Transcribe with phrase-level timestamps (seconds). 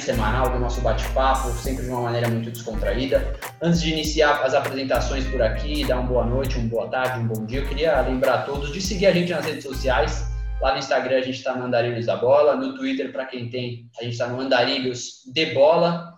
[0.00, 3.36] semanal, do nosso bate-papo, sempre de uma maneira muito descontraída.
[3.60, 7.26] Antes de iniciar as apresentações por aqui, dar uma boa noite, uma boa tarde, um
[7.26, 10.26] bom dia, eu queria lembrar a todos de seguir a gente nas redes sociais.
[10.60, 13.90] Lá no Instagram a gente está no Andarilhos da Bola, no Twitter, para quem tem,
[13.98, 16.14] a gente está no Andarilhos de Bola.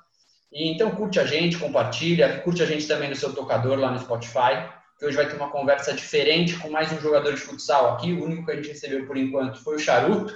[0.52, 3.98] E então curte a gente, compartilha, curte a gente também no seu tocador lá no
[3.98, 4.68] Spotify
[5.02, 8.12] que hoje vai ter uma conversa diferente com mais um jogador de futsal aqui.
[8.12, 10.32] O único que a gente recebeu por enquanto foi o Charuto,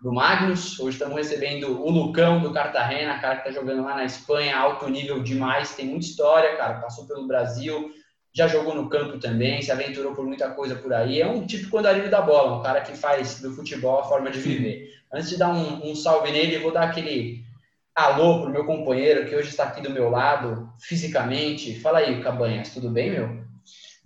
[0.00, 0.78] do Magnus.
[0.78, 4.88] Hoje estamos recebendo o Lucão, do Cartagena, cara que está jogando lá na Espanha, alto
[4.88, 7.90] nível demais, tem muita história, cara, passou pelo Brasil,
[8.34, 11.20] já jogou no campo também, se aventurou por muita coisa por aí.
[11.20, 14.38] É um típico andarilho da bola, um cara que faz do futebol a forma de
[14.38, 14.90] viver.
[15.12, 17.42] Antes de dar um, um salve nele, eu vou dar aquele
[17.94, 21.80] alô pro meu companheiro que hoje está aqui do meu lado, fisicamente.
[21.80, 23.45] Fala aí, Cabanhas, tudo bem, meu?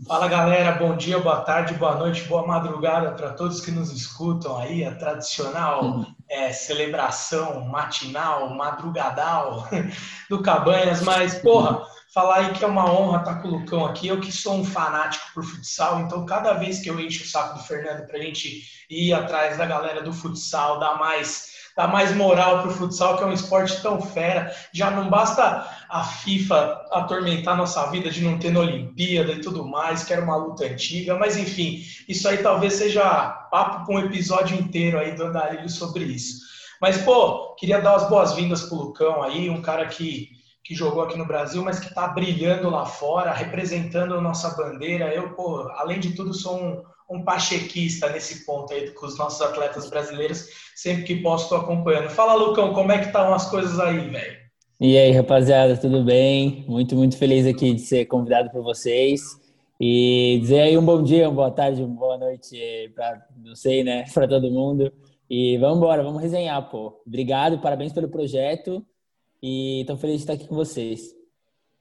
[0.07, 4.57] Fala galera, bom dia, boa tarde, boa noite, boa madrugada para todos que nos escutam
[4.57, 6.07] aí, a tradicional uhum.
[6.27, 9.69] é, celebração matinal, madrugadal
[10.31, 14.09] do Cabanhas, mas porra, falar aí que é uma honra estar com o Lucão aqui,
[14.09, 17.59] eu que sou um fanático por futsal, então cada vez que eu encho o saco
[17.59, 21.50] do Fernando para a gente ir atrás da galera do futsal, dar mais
[21.81, 24.55] dar mais moral para o futsal, que é um esporte tão fera.
[24.71, 29.67] Já não basta a FIFA atormentar nossa vida de não ter na Olimpíada e tudo
[29.67, 33.03] mais, que era uma luta antiga, mas enfim, isso aí talvez seja
[33.51, 36.41] papo para um episódio inteiro aí do Andarilho sobre isso.
[36.83, 40.29] Mas, pô, queria dar as boas-vindas pro Lucão aí, um cara que,
[40.63, 45.15] que jogou aqui no Brasil, mas que está brilhando lá fora, representando a nossa bandeira.
[45.15, 49.41] Eu, pô, além de tudo, sou um, um pachequista nesse ponto aí com os nossos
[49.43, 50.47] atletas brasileiros.
[50.77, 52.09] Sempre que posso, estou acompanhando.
[52.09, 54.39] Fala, Lucão, como é que estão as coisas aí, velho?
[54.81, 56.65] E aí, rapaziada, tudo bem?
[56.67, 59.21] Muito, muito feliz aqui de ser convidado por vocês.
[59.79, 63.83] E dizer aí um bom dia, uma boa tarde, uma boa noite para, não sei,
[63.83, 64.93] né, para todo mundo.
[65.29, 67.03] E vamos embora, vamos resenhar, pô.
[67.07, 68.85] Obrigado, parabéns pelo projeto.
[69.43, 71.15] E estou feliz de estar aqui com vocês.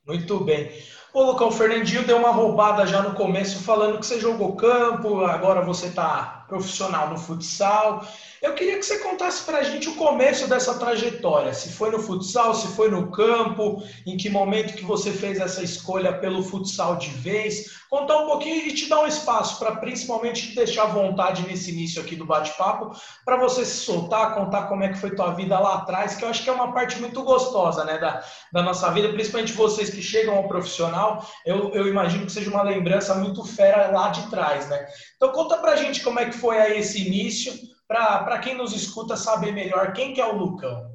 [0.05, 0.69] Muito bem.
[1.11, 5.25] Ô, Lucão, o Fernandinho deu uma roubada já no começo, falando que você jogou campo,
[5.25, 8.05] agora você está profissional no futsal.
[8.41, 11.53] Eu queria que você contasse para a gente o começo dessa trajetória.
[11.53, 15.61] Se foi no futsal, se foi no campo, em que momento que você fez essa
[15.61, 17.79] escolha pelo futsal de vez.
[17.89, 21.71] Contar um pouquinho e te dar um espaço para principalmente te deixar à vontade nesse
[21.71, 22.95] início aqui do bate-papo,
[23.25, 26.29] para você se soltar, contar como é que foi tua vida lá atrás, que eu
[26.29, 28.23] acho que é uma parte muito gostosa né, da,
[28.53, 31.27] da nossa vida, principalmente vocês que chegam ao profissional.
[31.45, 34.87] Eu, eu imagino que seja uma lembrança muito fera lá de trás, né?
[35.15, 37.51] Então conta pra gente como é que foi aí esse início
[37.89, 40.93] para quem nos escuta saber melhor quem que é o Lucão.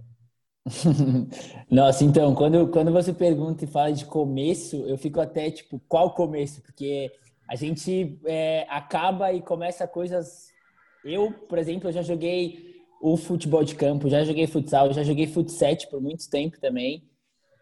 [1.69, 6.15] Nossa, então, quando, quando você pergunta e fala de começo, eu fico até tipo, qual
[6.15, 6.63] começo?
[6.63, 7.11] Porque
[7.51, 10.53] a gente é, acaba e começa coisas.
[11.05, 15.27] Eu, por exemplo, eu já joguei o futebol de campo, já joguei futsal, já joguei
[15.27, 17.03] futset por muito tempo também.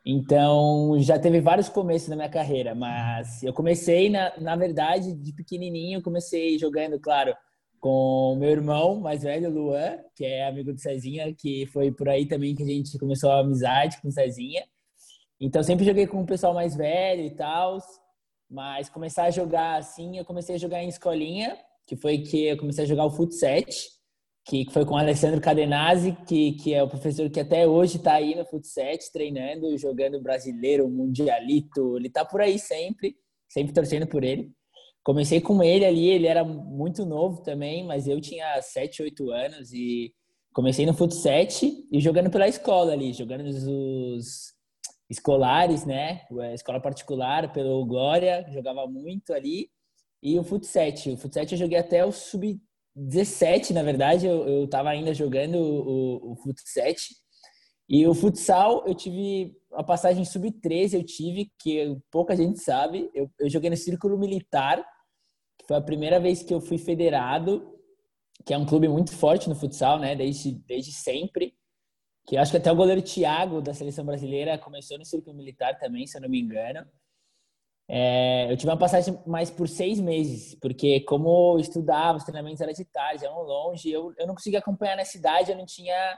[0.05, 5.33] Então, já teve vários começos na minha carreira, mas eu comecei, na, na verdade, de
[5.33, 7.35] pequenininho, comecei jogando, claro,
[7.83, 12.27] com meu irmão mais velho, Luan, que é amigo do Cezinha, que foi por aí
[12.27, 14.65] também que a gente começou a amizade com o Cezinha.
[15.41, 17.79] Então sempre joguei com o pessoal mais velho e tal,
[18.49, 22.57] mas começar a jogar assim, eu comecei a jogar em escolinha, que foi que eu
[22.57, 23.91] comecei a jogar o futset,
[24.47, 28.15] que foi com o Alessandro Cadenazzi, que, que é o professor que até hoje está
[28.15, 33.17] aí no futset, treinando, jogando brasileiro, mundialito, ele está por aí sempre,
[33.49, 34.53] sempre torcendo por ele.
[35.05, 39.73] Comecei com ele ali, ele era muito novo também, mas eu tinha 7, 8 anos
[39.73, 40.15] e
[40.53, 41.47] comecei no futsal
[41.91, 44.53] e jogando pela escola ali, jogando os
[45.11, 46.23] escolares, né?
[46.41, 49.71] A escola particular pelo Glória, jogava muito ali.
[50.23, 52.61] E o futsal, o futsal eu joguei até o sub
[52.95, 56.85] 17, na verdade, eu, eu tava ainda jogando o, o futsal.
[57.93, 63.11] E o futsal, eu tive uma passagem sub-13, eu tive, que pouca gente sabe.
[63.15, 64.83] Eu, eu joguei no Círculo Militar,
[65.59, 67.79] que foi a primeira vez que eu fui federado,
[68.47, 70.17] que é um clube muito forte no futsal, né?
[70.17, 71.55] Desde, desde sempre.
[72.27, 76.07] Que acho que até o goleiro Thiago, da seleção brasileira, começou no Círculo Militar também,
[76.07, 76.87] se eu não me engano.
[77.87, 82.63] É, eu tive uma passagem mais por seis meses, porque como eu estudava, os treinamentos
[82.63, 86.17] eram de tarde, eram longe, eu, eu não conseguia acompanhar na cidade, eu não tinha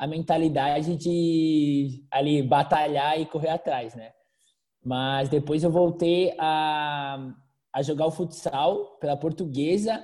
[0.00, 4.12] a mentalidade de ali batalhar e correr atrás, né?
[4.82, 7.34] Mas depois eu voltei a,
[7.70, 10.02] a jogar o futsal pela portuguesa,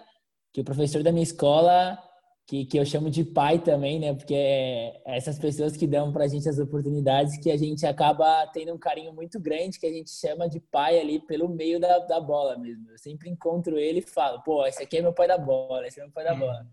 [0.53, 1.99] que o professor da minha escola,
[2.47, 4.13] que, que eu chamo de pai também, né?
[4.13, 8.75] Porque é essas pessoas que dão pra gente as oportunidades que a gente acaba tendo
[8.75, 12.21] um carinho muito grande, que a gente chama de pai ali pelo meio da, da
[12.21, 12.91] bola mesmo.
[12.91, 15.99] Eu sempre encontro ele e falo, pô, esse aqui é meu pai da bola, esse
[15.99, 16.67] é meu pai da bola.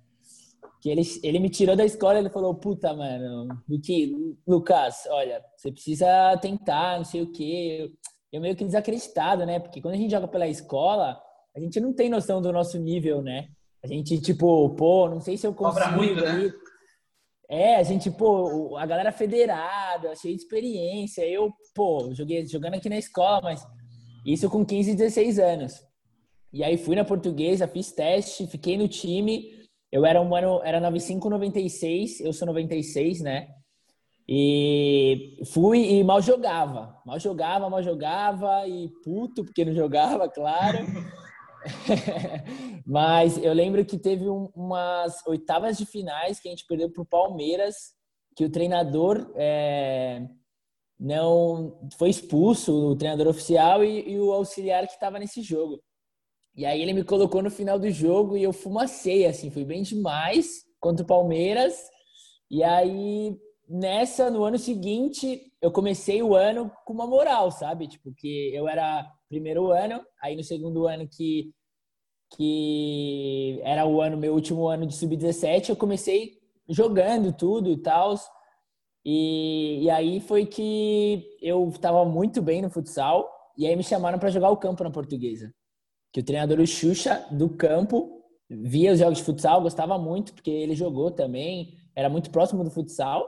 [0.81, 3.47] Que ele, ele me tirou da escola ele falou, puta, mano,
[3.83, 4.13] que
[4.47, 7.91] Lucas, olha, você precisa tentar, não sei o quê.
[8.31, 9.59] Eu meio que desacreditado, né?
[9.59, 11.19] Porque quando a gente joga pela escola,
[11.55, 13.47] a gente não tem noção do nosso nível, né?
[13.83, 15.85] A gente, tipo, pô, não sei se eu consigo.
[15.85, 16.51] Cobra muito, né?
[17.49, 21.25] É, a gente, pô, a galera federada, cheia de experiência.
[21.25, 23.65] Eu, pô, joguei jogando aqui na escola, mas
[24.25, 25.85] isso com 15, 16 anos.
[26.51, 29.62] E aí fui na portuguesa, fiz teste, fiquei no time.
[29.93, 33.47] Eu era um ano, era 95, 96, eu sou 96, né?
[34.27, 36.99] E fui e mal jogava.
[37.05, 40.79] Mal jogava, mal jogava e puto, porque não jogava, claro.
[42.87, 47.05] Mas eu lembro que teve um, umas oitavas de finais que a gente perdeu pro
[47.05, 47.93] Palmeiras,
[48.35, 50.27] que o treinador é,
[50.99, 55.79] não foi expulso, o treinador oficial e, e o auxiliar que estava nesse jogo.
[56.55, 59.81] E aí ele me colocou no final do jogo e eu fumacei, assim, fui bem
[59.81, 61.73] demais contra o Palmeiras.
[62.49, 63.35] E aí,
[63.67, 67.87] nessa, no ano seguinte, eu comecei o ano com uma moral, sabe?
[67.87, 71.51] Tipo, que eu era primeiro ano, aí no segundo ano que,
[72.37, 76.33] que era o ano, meu último ano de sub-17, eu comecei
[76.69, 78.15] jogando tudo e tal.
[79.03, 83.27] E, e aí foi que eu estava muito bem no futsal,
[83.57, 85.51] e aí me chamaram para jogar o campo na portuguesa
[86.13, 90.51] que o treinador o Xuxa do campo via os jogos de futsal, gostava muito porque
[90.51, 93.27] ele jogou também, era muito próximo do futsal.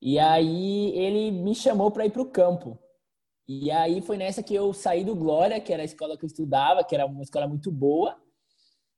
[0.00, 2.78] E aí ele me chamou para ir para o campo.
[3.46, 6.26] E aí foi nessa que eu saí do Glória, que era a escola que eu
[6.26, 8.16] estudava, que era uma escola muito boa.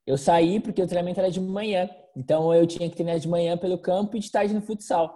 [0.06, 1.90] Eu saí porque o treinamento era de manhã.
[2.16, 5.12] Então eu tinha que treinar de manhã pelo campo e de tarde no futsal.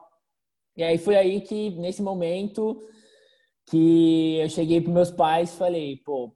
[0.77, 2.81] E aí foi aí que, nesse momento,
[3.69, 6.35] que eu cheguei para meus pais e falei, pô,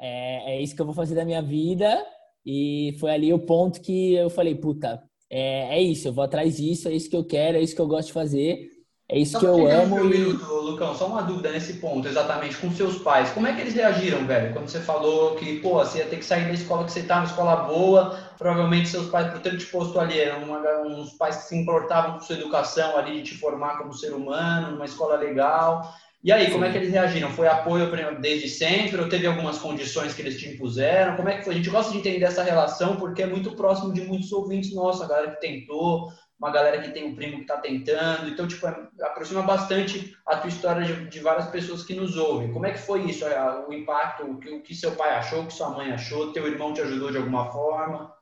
[0.00, 2.04] é, é isso que eu vou fazer da minha vida.
[2.44, 6.56] E foi ali o ponto que eu falei, puta, é, é isso, eu vou atrás
[6.58, 8.70] disso, é isso que eu quero, é isso que eu gosto de fazer,
[9.08, 9.96] é isso só que eu amo.
[9.96, 10.18] Um e...
[10.18, 13.30] minuto, Lucão, só uma dúvida nesse ponto, exatamente, com seus pais.
[13.30, 14.52] Como é que eles reagiram, velho?
[14.52, 17.16] Quando você falou que, pô, você ia ter que sair da escola que você tá,
[17.16, 21.36] uma escola boa, provavelmente seus pais, por ter te posto ali, eram uma, uns pais
[21.36, 25.16] que se importavam com sua educação ali, de te formar como ser humano, numa escola
[25.16, 25.92] legal.
[26.24, 27.30] E aí, como é que eles reagiram?
[27.30, 27.88] Foi apoio
[28.20, 31.14] desde sempre ou teve algumas condições que eles te impuseram?
[31.14, 31.54] Como é que foi?
[31.54, 35.02] A gente gosta de entender essa relação porque é muito próximo de muitos ouvintes nossos,
[35.02, 38.28] a galera que tentou, uma galera que tem um primo que está tentando.
[38.28, 42.52] Então, tipo, é, aproxima bastante a tua história de, de, várias pessoas que nos ouvem.
[42.52, 43.24] Como é que foi isso?
[43.68, 46.32] O impacto, o que, o que seu pai achou, o que sua mãe achou?
[46.32, 48.14] Teu irmão te ajudou de alguma forma?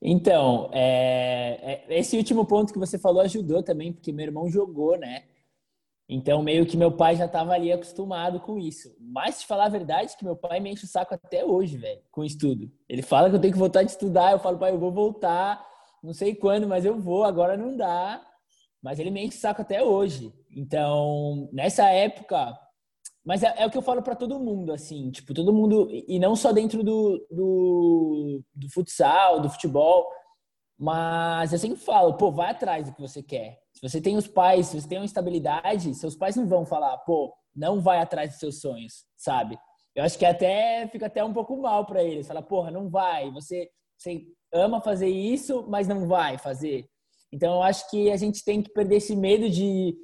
[0.00, 4.96] Então, é, é, esse último ponto que você falou ajudou também, porque meu irmão jogou,
[4.96, 5.24] né?
[6.08, 8.96] Então, meio que meu pai já estava ali acostumado com isso.
[8.98, 12.00] Mas, te falar a verdade, que meu pai me enche o saco até hoje, velho,
[12.10, 12.72] com estudo.
[12.88, 14.32] Ele fala que eu tenho que voltar a estudar.
[14.32, 15.62] Eu falo, pai, eu vou voltar,
[16.02, 18.24] não sei quando, mas eu vou, agora não dá.
[18.82, 20.32] Mas ele me enche o saco até hoje.
[20.56, 22.58] Então, nessa época.
[23.22, 25.90] Mas é, é o que eu falo para todo mundo, assim, tipo, todo mundo.
[25.90, 30.06] E não só dentro do, do, do futsal, do futebol.
[30.78, 34.26] Mas eu sempre falo, pô, vai atrás do que você quer se você tem os
[34.26, 38.30] pais, se você tem uma estabilidade, seus pais não vão falar, pô, não vai atrás
[38.30, 39.56] dos seus sonhos, sabe?
[39.94, 42.26] Eu acho que até fica até um pouco mal para eles.
[42.26, 43.30] Fala, porra, não vai.
[43.30, 46.88] Você, você ama fazer isso, mas não vai fazer.
[47.32, 49.96] Então, eu acho que a gente tem que perder esse medo de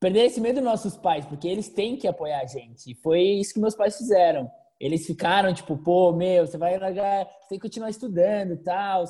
[0.00, 2.92] perder esse medo dos nossos pais, porque eles têm que apoiar a gente.
[2.92, 4.50] E foi isso que meus pais fizeram.
[4.80, 9.04] Eles ficaram tipo, pô, meu, você vai largar, você tem que continuar estudando tal.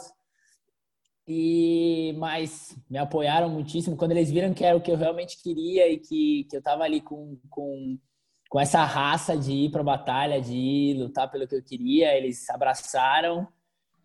[1.29, 5.91] E mas me apoiaram muitíssimo quando eles viram que era o que eu realmente queria
[5.91, 7.99] e que, que eu tava ali com, com,
[8.49, 12.17] com essa raça de ir para a batalha, de ir lutar pelo que eu queria.
[12.17, 13.49] Eles abraçaram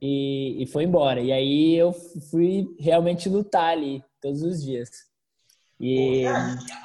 [0.02, 1.22] e, e foi embora.
[1.22, 1.94] E aí eu
[2.32, 4.90] fui realmente lutar ali todos os dias.
[5.80, 6.26] E...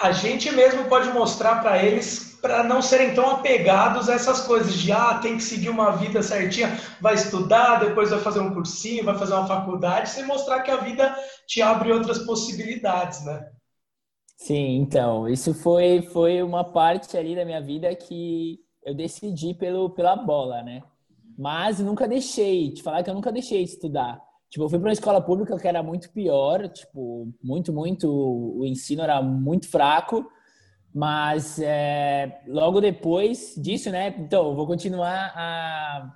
[0.00, 4.72] A gente mesmo pode mostrar para eles para não serem tão apegados a essas coisas
[4.74, 9.04] de ah, tem que seguir uma vida certinha, vai estudar, depois vai fazer um cursinho,
[9.04, 11.12] vai fazer uma faculdade, sem mostrar que a vida
[11.44, 13.50] te abre outras possibilidades, né?
[14.36, 19.90] Sim, então, isso foi, foi uma parte ali da minha vida que eu decidi pelo,
[19.90, 20.84] pela bola, né?
[21.36, 24.20] Mas nunca deixei, te falar que eu nunca deixei de estudar.
[24.48, 28.64] Tipo, eu fui para uma escola pública que era muito pior, tipo, muito, muito, o
[28.64, 30.24] ensino era muito fraco,
[30.96, 34.14] mas é, logo depois disso, né?
[34.18, 36.10] Então, vou continuar a,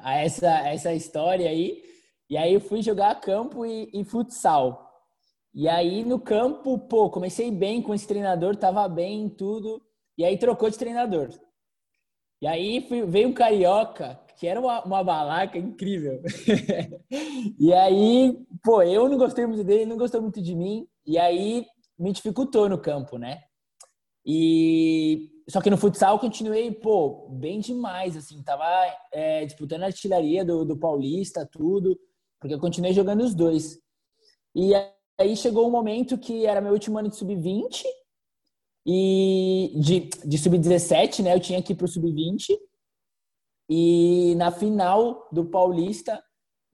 [0.00, 1.84] a essa, essa história aí.
[2.28, 4.92] E aí eu fui jogar campo e, e, futsal.
[5.54, 9.80] E aí no campo, pô, comecei bem com esse treinador, tava bem tudo.
[10.18, 11.28] E aí trocou de treinador.
[12.42, 16.20] E aí fui, veio um carioca que era uma, uma balaca incrível.
[17.56, 21.64] e aí, pô, eu não gostei muito dele, não gostou muito de mim, e aí
[21.96, 23.45] me dificultou no campo, né?
[24.26, 28.66] E só que no futsal eu continuei, pô, bem demais, assim, tava
[29.12, 31.96] é, disputando a artilharia do, do Paulista, tudo,
[32.40, 33.78] porque eu continuei jogando os dois.
[34.52, 34.72] E
[35.16, 37.84] aí chegou um momento que era meu último ano de sub-20
[38.84, 41.34] e de, de sub-17, né?
[41.34, 42.58] Eu tinha que ir pro sub-20
[43.70, 46.20] e na final do Paulista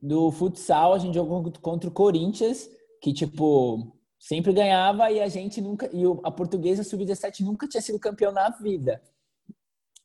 [0.00, 2.68] do futsal a gente jogou contra o Corinthians,
[3.00, 7.99] que tipo sempre ganhava e a gente nunca e a portuguesa sub-17 nunca tinha sido
[7.99, 9.02] campeão na vida.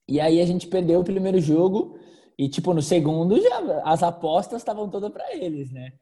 [0.09, 1.99] E aí a gente perdeu o primeiro jogo
[2.35, 5.93] e tipo no segundo já as apostas estavam todas para eles, né?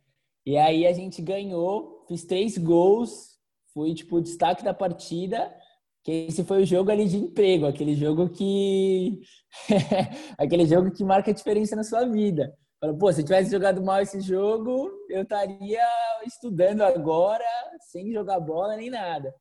[0.46, 3.38] E aí a gente ganhou, fiz três gols,
[3.74, 5.54] fui tipo o destaque da partida,
[6.02, 9.20] que esse foi o jogo ali de emprego, aquele jogo que
[10.38, 12.56] aquele jogo que marca a diferença na sua vida.
[12.86, 15.82] Falou, pô, se eu tivesse jogado mal esse jogo, eu estaria
[16.24, 17.44] estudando agora,
[17.80, 19.34] sem jogar bola nem nada.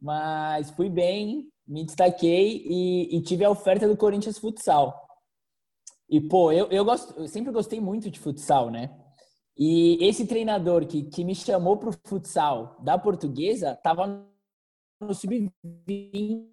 [0.00, 5.06] Mas fui bem, me destaquei e, e tive a oferta do Corinthians Futsal.
[6.10, 8.90] E, pô, eu, eu, gosto, eu sempre gostei muito de futsal, né?
[9.56, 14.26] E esse treinador que, que me chamou para o futsal da portuguesa estava
[15.00, 16.50] no sub-20.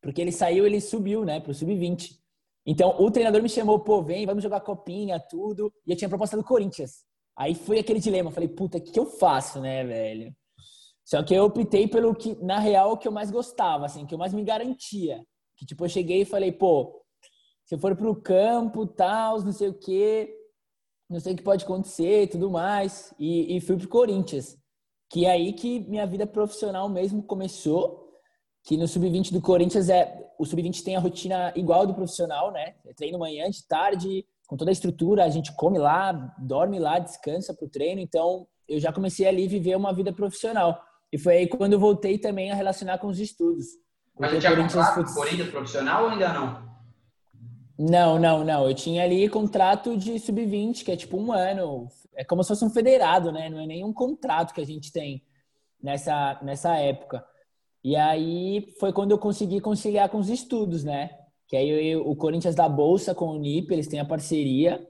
[0.00, 2.19] Porque ele saiu, ele subiu, né, para o sub-20.
[2.66, 5.72] Então, o treinador me chamou, pô, vem, vamos jogar copinha, tudo.
[5.86, 7.04] E eu tinha proposta do Corinthians.
[7.36, 8.30] Aí foi aquele dilema.
[8.30, 10.34] Falei, puta, o que, que eu faço, né, velho?
[11.04, 14.18] Só que eu optei pelo que, na real, que eu mais gostava, assim, que eu
[14.18, 15.24] mais me garantia.
[15.56, 17.02] Que, tipo, eu cheguei e falei, pô,
[17.64, 20.32] se eu for pro campo, tal, não sei o quê,
[21.08, 23.14] não sei o que pode acontecer tudo mais.
[23.18, 24.56] E, e fui pro Corinthians.
[25.10, 28.09] Que é aí que minha vida profissional mesmo começou
[28.62, 32.74] que no sub-20 do Corinthians é o sub-20 tem a rotina igual do profissional, né?
[32.86, 36.98] É treino manhã, de tarde, com toda a estrutura, a gente come lá, dorme lá,
[36.98, 40.82] descansa pro treino, então eu já comecei ali a viver uma vida profissional.
[41.12, 43.66] E foi aí quando eu voltei também a relacionar com os estudos.
[44.18, 46.70] Mas você tinha Corinthians contrato Corinthians profissional ou ainda não?
[47.78, 48.68] Não, não, não.
[48.68, 51.88] Eu tinha ali contrato de sub-20, que é tipo um ano.
[52.14, 53.48] É como se fosse um federado, né?
[53.48, 55.24] Não é nenhum contrato que a gente tem
[55.82, 57.24] nessa, nessa época.
[57.82, 61.10] E aí foi quando eu consegui conciliar com os estudos, né?
[61.48, 64.86] Que aí eu, o Corinthians da Bolsa com o NIP, eles têm a parceria.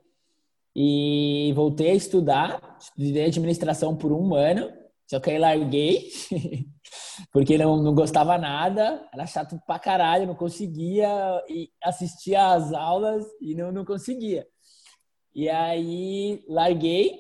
[0.75, 4.71] E voltei a estudar, estudei administração por um ano,
[5.11, 6.09] só que aí larguei,
[7.33, 11.09] porque não, não gostava nada, era chato pra caralho, não conseguia
[11.83, 14.47] assistir às aulas e não, não conseguia.
[15.35, 17.19] E aí larguei,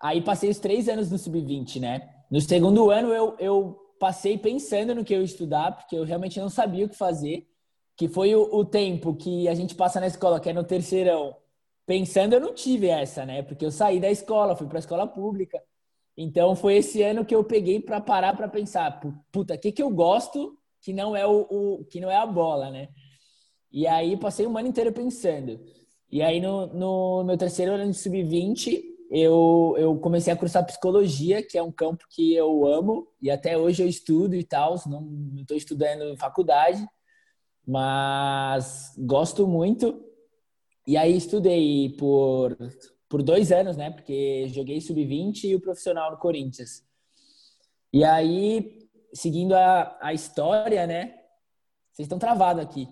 [0.00, 2.08] aí passei os três anos no Sub-20, né?
[2.30, 6.40] No segundo ano eu, eu passei pensando no que eu ia estudar, porque eu realmente
[6.40, 7.46] não sabia o que fazer,
[7.96, 11.36] que foi o, o tempo que a gente passa na escola, que é no terceirão.
[11.86, 13.44] Pensando, eu não tive essa, né?
[13.44, 15.62] Porque eu saí da escola, fui para a escola pública.
[16.16, 19.82] Então, foi esse ano que eu peguei para parar para pensar, puta, o que, que
[19.82, 22.88] eu gosto que não é o, o, que não é a bola, né?
[23.70, 25.60] E aí, passei um ano inteiro pensando.
[26.10, 28.82] E aí, no, no meu terceiro ano de sub-20,
[29.14, 33.58] eu, eu comecei a cursar psicologia, que é um campo que eu amo, e até
[33.58, 36.82] hoje eu estudo e tal, não estou estudando em faculdade,
[37.66, 40.02] mas gosto muito.
[40.86, 42.56] E aí estudei por,
[43.06, 43.90] por dois anos, né?
[43.90, 46.82] Porque joguei sub-20 e o profissional no Corinthians.
[47.92, 51.18] E aí, seguindo a, a história, né?
[51.92, 52.88] Vocês estão travados aqui.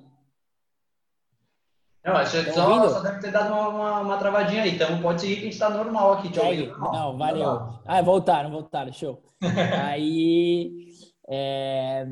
[2.05, 4.75] Não, acho que só, só, deve ter dado uma, uma, uma, travadinha aí.
[4.75, 6.45] Então pode seguir que a gente está normal aqui, Tchau.
[6.93, 7.45] Não, valeu.
[7.45, 7.83] Normal.
[7.85, 9.23] Ah, voltaram, voltaram, show.
[9.85, 10.89] aí,
[11.29, 12.09] é,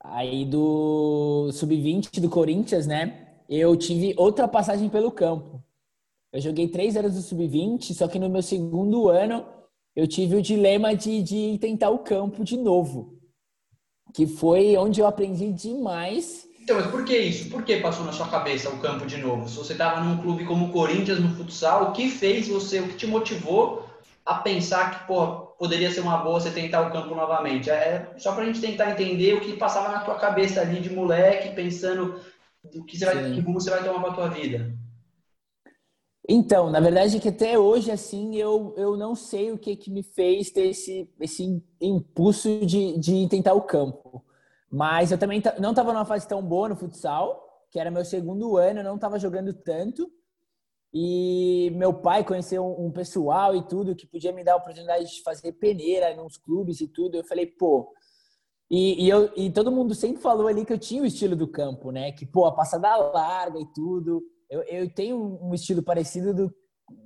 [0.00, 3.26] aí do sub-20 do Corinthians, né?
[3.48, 5.62] Eu tive outra passagem pelo campo.
[6.32, 9.44] Eu joguei três anos do sub-20, só que no meu segundo ano
[9.94, 13.18] eu tive o dilema de, de tentar o campo de novo.
[14.12, 17.50] Que foi onde eu aprendi demais então, mas por que isso?
[17.50, 19.46] Por que passou na sua cabeça o campo de novo?
[19.46, 22.88] Se você estava num clube como o Corinthians no futsal, o que fez você, o
[22.88, 23.86] que te motivou
[24.24, 25.06] a pensar que
[25.58, 27.68] poderia ser uma boa você tentar o campo novamente?
[27.68, 30.88] É só para a gente tentar entender o que passava na tua cabeça ali de
[30.88, 32.18] moleque, pensando
[32.72, 34.74] do que, você vai, que rumo você vai tomar para tua vida.
[36.26, 39.90] Então, na verdade é que até hoje, assim, eu, eu não sei o que, que
[39.90, 44.24] me fez ter esse, esse impulso de, de tentar o campo.
[44.74, 47.40] Mas eu também não estava numa fase tão boa no futsal,
[47.70, 50.10] que era meu segundo ano, eu não estava jogando tanto.
[50.92, 55.22] E meu pai conheceu um, pessoal e tudo que podia me dar a oportunidade de
[55.22, 57.16] fazer peneira nos clubes e tudo.
[57.16, 57.88] Eu falei, pô.
[58.68, 61.46] E, e, eu, e todo mundo sempre falou ali que eu tinha o estilo do
[61.46, 62.10] campo, né?
[62.10, 64.24] Que, pô, a passada larga e tudo.
[64.50, 66.52] eu, eu tenho um estilo parecido do,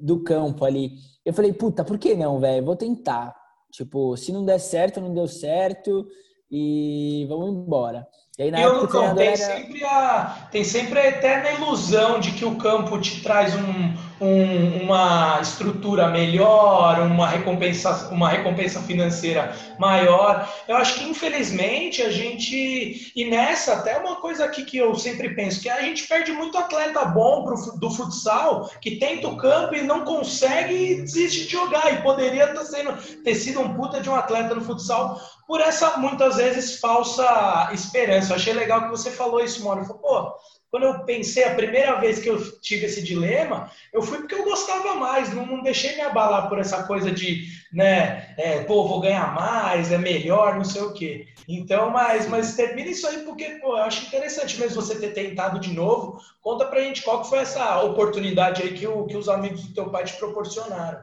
[0.00, 0.92] do campo ali.
[1.22, 2.64] Eu falei, puta, por que não, velho?
[2.64, 3.36] Vou tentar.
[3.70, 6.08] Tipo, se não der certo, não deu certo
[6.50, 8.06] e vamos embora.
[8.38, 9.36] E aí, na eu, época, tem, era...
[9.36, 14.84] sempre a, tem sempre a eterna ilusão de que o campo te traz um, um,
[14.84, 20.48] uma estrutura melhor, uma recompensa, uma recompensa financeira maior.
[20.68, 23.10] Eu acho que, infelizmente, a gente.
[23.14, 26.56] E nessa, até uma coisa aqui que eu sempre penso, que a gente perde muito
[26.56, 31.50] atleta bom pro, do futsal, que tenta o campo e não consegue e desiste de
[31.50, 31.92] jogar.
[31.92, 32.92] E poderia ter, sendo,
[33.24, 38.32] ter sido um puta de um atleta no futsal por essa, muitas vezes, falsa esperança.
[38.32, 39.84] Eu achei legal que você falou isso, Moro.
[39.84, 40.38] Falei, pô
[40.70, 44.44] quando eu pensei a primeira vez que eu tive esse dilema, eu fui porque eu
[44.44, 49.00] gostava mais, não, não deixei me abalar por essa coisa de, né, é, pô, vou
[49.00, 51.26] ganhar mais, é melhor, não sei o quê.
[51.48, 55.58] Então, mas, mas termina isso aí porque, pô, eu acho interessante mesmo você ter tentado
[55.58, 56.20] de novo.
[56.42, 59.74] Conta pra gente qual que foi essa oportunidade aí que, o, que os amigos do
[59.74, 61.00] teu pai te proporcionaram.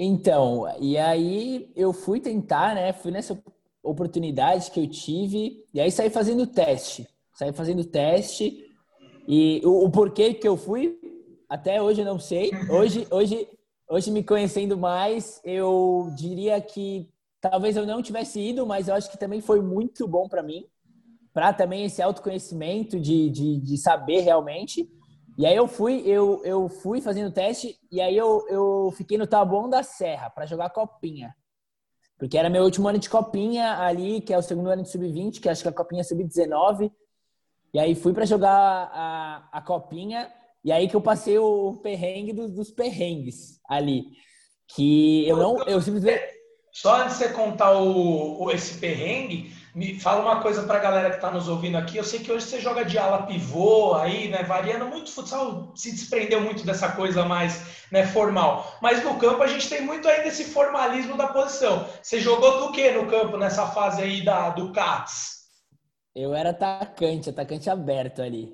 [0.00, 3.36] Então, e aí eu fui tentar, né, fui nessa
[3.82, 7.06] oportunidade que eu tive, e aí saí fazendo teste
[7.38, 8.66] saí fazendo teste
[9.28, 10.98] e o, o, porquê que eu fui
[11.48, 12.50] até hoje eu não sei.
[12.68, 13.48] Hoje, hoje,
[13.88, 17.08] hoje me conhecendo mais, eu diria que
[17.40, 20.66] talvez eu não tivesse ido, mas eu acho que também foi muito bom para mim,
[21.32, 24.90] para também esse autoconhecimento de, de, de, saber realmente.
[25.38, 29.26] E aí eu fui, eu, eu fui fazendo teste e aí eu, eu fiquei no
[29.26, 31.32] Taboão da Serra para jogar copinha.
[32.18, 35.40] Porque era meu último ano de copinha ali, que é o segundo ano de sub-20,
[35.40, 36.90] que acho que é a copinha sub-19.
[37.72, 38.50] E aí fui para jogar
[38.92, 40.28] a, a copinha
[40.64, 44.06] e aí que eu passei o perrengue dos, dos perrengues ali.
[44.74, 45.62] Que eu não.
[45.68, 46.20] Eu simplesmente.
[46.72, 50.82] Só antes de você contar o, o esse perrengue, me fala uma coisa para a
[50.82, 51.96] galera que está nos ouvindo aqui.
[51.96, 54.42] Eu sei que hoje você joga de ala pivô aí, né?
[54.42, 55.12] Variando muito.
[55.12, 58.76] Futsal se desprendeu muito dessa coisa mais né, formal.
[58.82, 61.86] Mas no campo a gente tem muito ainda esse formalismo da posição.
[62.02, 65.44] Você jogou do que no campo nessa fase aí da, do CATS?
[66.12, 68.52] Eu era atacante, atacante aberto ali.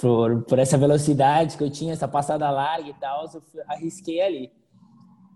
[0.00, 4.50] por, por essa velocidade que eu tinha, essa passada larga e tal, eu arrisquei ali.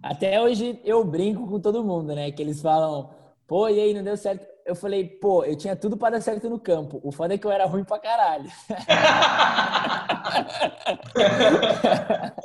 [0.03, 2.33] Até hoje eu brinco com todo mundo, né?
[2.33, 3.11] Que eles falam,
[3.47, 4.52] pô, e aí, não deu certo?
[4.65, 7.01] Eu falei, pô, eu tinha tudo para dar certo no campo.
[7.03, 8.51] O foda é que eu era ruim pra caralho.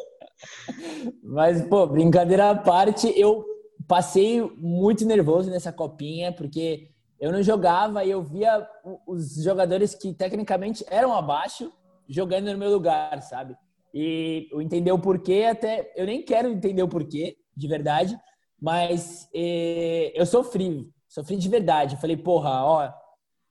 [1.24, 3.46] Mas, pô, brincadeira à parte, eu
[3.88, 8.68] passei muito nervoso nessa copinha, porque eu não jogava e eu via
[9.06, 11.72] os jogadores que tecnicamente eram abaixo
[12.08, 13.56] jogando no meu lugar, sabe?
[13.94, 18.18] E eu entender o porquê, até eu nem quero entender o porquê, de verdade,
[18.62, 21.96] mas eh, eu sofri, sofri de verdade.
[21.96, 22.92] Eu falei, porra, ó,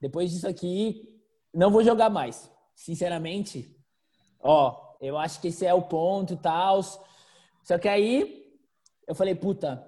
[0.00, 1.20] depois disso aqui,
[1.52, 2.50] não vou jogar mais.
[2.74, 3.74] Sinceramente,
[4.40, 6.80] ó, eu acho que esse é o ponto e tal.
[7.62, 8.44] Só que aí
[9.06, 9.84] eu falei, puta,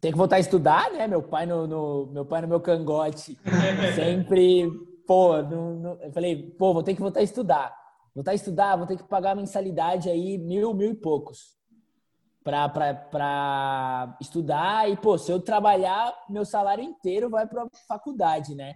[0.00, 1.06] tem que voltar a estudar, né?
[1.06, 3.38] Meu pai no, no meu pai no meu cangote,
[3.94, 4.70] sempre,
[5.06, 7.76] pô, no, eu falei, pô, vou ter que voltar a estudar.
[8.14, 11.59] Voltar a estudar, vou ter que pagar a mensalidade aí, mil, mil e poucos.
[12.42, 18.74] Pra estudar e, pô, se eu trabalhar, meu salário inteiro vai pra faculdade, né?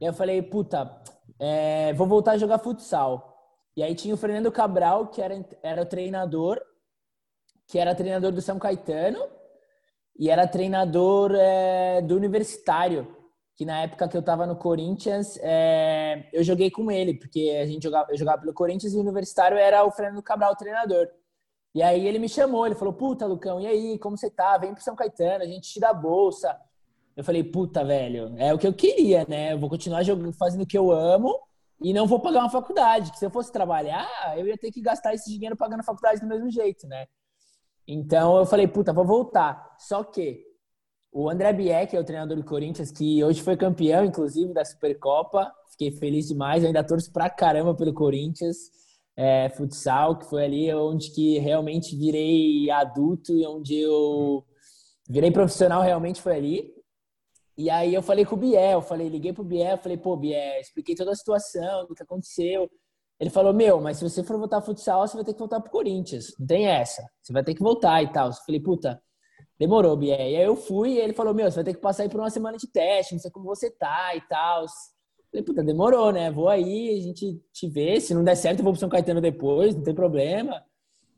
[0.00, 1.00] E eu falei, puta,
[1.38, 3.30] é, vou voltar a jogar futsal.
[3.76, 6.60] E aí tinha o Fernando Cabral, que era, era o treinador,
[7.68, 9.20] que era treinador do São Caetano,
[10.18, 13.16] e era treinador é, do Universitário,
[13.56, 17.66] que na época que eu estava no Corinthians, é, eu joguei com ele, porque a
[17.66, 21.08] gente jogava, eu jogava pelo Corinthians e o Universitário era o Fernando Cabral, o treinador.
[21.74, 24.58] E aí ele me chamou, ele falou, puta, Lucão, e aí, como você tá?
[24.58, 26.58] Vem pro São Caetano, a gente te dá bolsa.
[27.16, 29.52] Eu falei, puta, velho, é o que eu queria, né?
[29.52, 31.38] Eu vou continuar jogando, fazendo o que eu amo
[31.80, 33.12] e não vou pagar uma faculdade.
[33.12, 36.20] Que se eu fosse trabalhar, eu ia ter que gastar esse dinheiro pagando a faculdade
[36.20, 37.06] do mesmo jeito, né?
[37.86, 39.74] Então eu falei, puta, vou voltar.
[39.78, 40.44] Só que
[41.12, 45.52] o André Biek, é o treinador do Corinthians, que hoje foi campeão, inclusive, da Supercopa.
[45.72, 46.62] Fiquei feliz demais.
[46.62, 48.70] Eu ainda torço pra caramba pelo Corinthians.
[49.16, 54.44] É, futsal, que foi ali onde que realmente virei adulto e onde eu
[55.08, 56.74] virei profissional realmente foi ali.
[57.58, 60.94] E aí eu falei com o Biel, falei, liguei pro Biel, falei, pô, Biel, expliquei
[60.94, 62.70] toda a situação, o que aconteceu.
[63.18, 65.70] Ele falou, meu, mas se você for voltar futsal, você vai ter que voltar pro
[65.70, 66.34] Corinthians.
[66.38, 67.02] Não tem essa.
[67.20, 68.28] Você vai ter que voltar e tal.
[68.28, 69.02] Eu falei, puta,
[69.58, 70.30] demorou, Bié.
[70.30, 72.18] E aí eu fui e ele falou, meu, você vai ter que passar aí por
[72.18, 74.64] uma semana de teste, não sei como você tá e tal.
[75.30, 76.30] Falei, puta, demorou, né?
[76.30, 78.00] Vou aí, a gente te vê.
[78.00, 80.62] Se não der certo, eu vou pro São Caetano depois, não tem problema.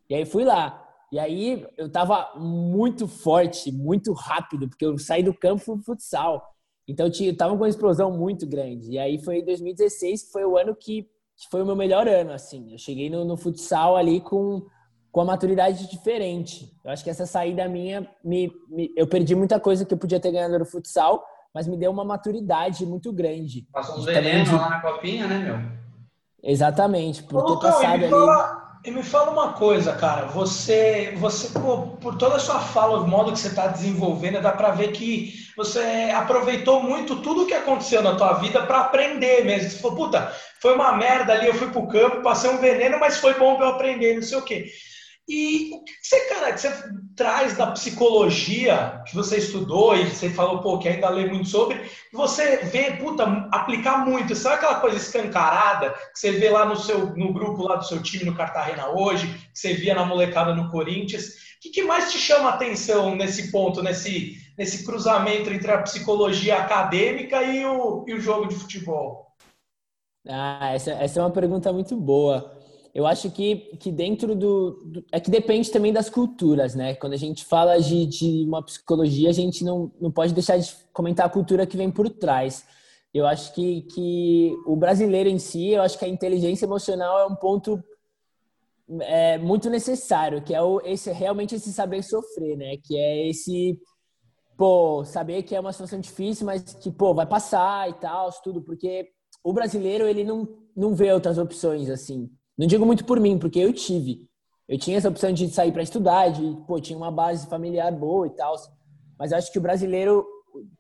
[0.09, 0.79] E aí fui lá.
[1.11, 6.43] E aí eu tava muito forte, muito rápido, porque eu saí do campo pro futsal.
[6.87, 8.91] Então eu tava com uma explosão muito grande.
[8.91, 11.09] E aí foi em 2016, que foi o ano que
[11.43, 12.73] que foi o meu melhor ano, assim.
[12.73, 14.65] Eu cheguei no, no futsal ali com,
[15.11, 16.73] com a maturidade diferente.
[16.85, 20.21] Eu acho que essa saída minha, me, me, eu perdi muita coisa que eu podia
[20.21, 23.67] ter ganhado no futsal, mas me deu uma maturidade muito grande.
[23.73, 24.55] Passou uns venenos de...
[24.55, 25.59] lá na copinha, né, meu?
[26.43, 28.11] Exatamente, por Ô, ter passado ali...
[28.11, 30.27] Fala e me fala uma coisa, cara.
[30.27, 34.51] Você, você pô, por toda a sua fala, o modo que você está desenvolvendo, dá
[34.51, 39.45] para ver que você aproveitou muito tudo o que aconteceu na tua vida para aprender
[39.45, 39.71] mesmo.
[39.71, 43.19] Você falou, puta, foi uma merda ali, eu fui pro campo, passei um veneno, mas
[43.19, 44.67] foi bom para eu aprender, não sei o quê.
[45.29, 46.73] E o que você, cara, que você
[47.17, 51.81] traz da psicologia que você estudou e você falou, pô, que ainda lê muito sobre,
[52.13, 54.35] você vê, puta, aplicar muito.
[54.35, 58.03] Sabe aquela coisa escancarada que você vê lá no seu no grupo lá do seu
[58.03, 61.27] time no Cartagena hoje, que você via na molecada no Corinthians?
[61.27, 65.83] O que, que mais te chama a atenção nesse ponto, nesse, nesse cruzamento entre a
[65.83, 69.29] psicologia acadêmica e o, e o jogo de futebol?
[70.29, 72.62] Ah, essa, essa é uma pergunta muito boa
[72.95, 76.95] eu acho que, que dentro do, do, É que depende também das culturas, né?
[76.95, 80.75] Quando a gente fala de, de uma psicologia, a gente não, não pode deixar de
[80.93, 82.67] comentar a cultura que vem por trás.
[83.15, 87.27] Eu acho que, que o brasileiro em si, eu acho que a inteligência emocional é
[87.27, 87.83] um ponto
[89.01, 92.77] é, muito necessário, que é o, esse, realmente esse saber sofrer, né?
[92.83, 93.81] Que é esse,
[94.57, 98.61] pô, saber que é uma situação difícil, mas que, pô, vai passar e tal, tudo,
[98.63, 99.09] porque
[99.43, 102.31] o brasileiro, ele não, não vê outras opções, assim.
[102.57, 104.27] Não digo muito por mim, porque eu tive.
[104.69, 108.27] Eu tinha essa opção de sair para estudar, de, pô, tinha uma base familiar boa
[108.27, 108.55] e tal.
[109.19, 110.27] Mas acho que o brasileiro,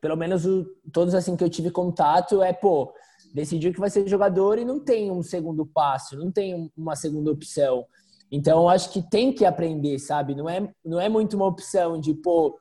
[0.00, 2.92] pelo menos o, todos assim que eu tive contato, é, pô,
[3.34, 7.30] decidiu que vai ser jogador e não tem um segundo passo, não tem uma segunda
[7.30, 7.84] opção.
[8.30, 10.34] Então, acho que tem que aprender, sabe?
[10.34, 12.58] Não é, não é muito uma opção de, pô,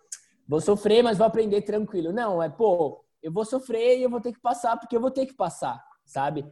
[0.47, 2.11] vou sofrer, mas vou aprender tranquilo.
[2.11, 5.11] Não, é, pô, eu vou sofrer e eu vou ter que passar porque eu vou
[5.11, 6.45] ter que passar, sabe?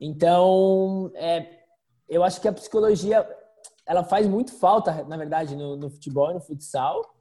[0.00, 1.63] Então, é,
[2.08, 3.26] eu acho que a psicologia
[3.86, 7.14] ela faz muito falta, na verdade, no, no futebol e no futsal.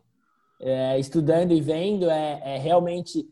[0.62, 3.28] É, estudando e vendo é, é, realmente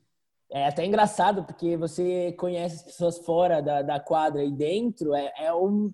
[0.49, 5.31] é até engraçado porque você conhece as pessoas fora da, da quadra e dentro é,
[5.37, 5.93] é, um,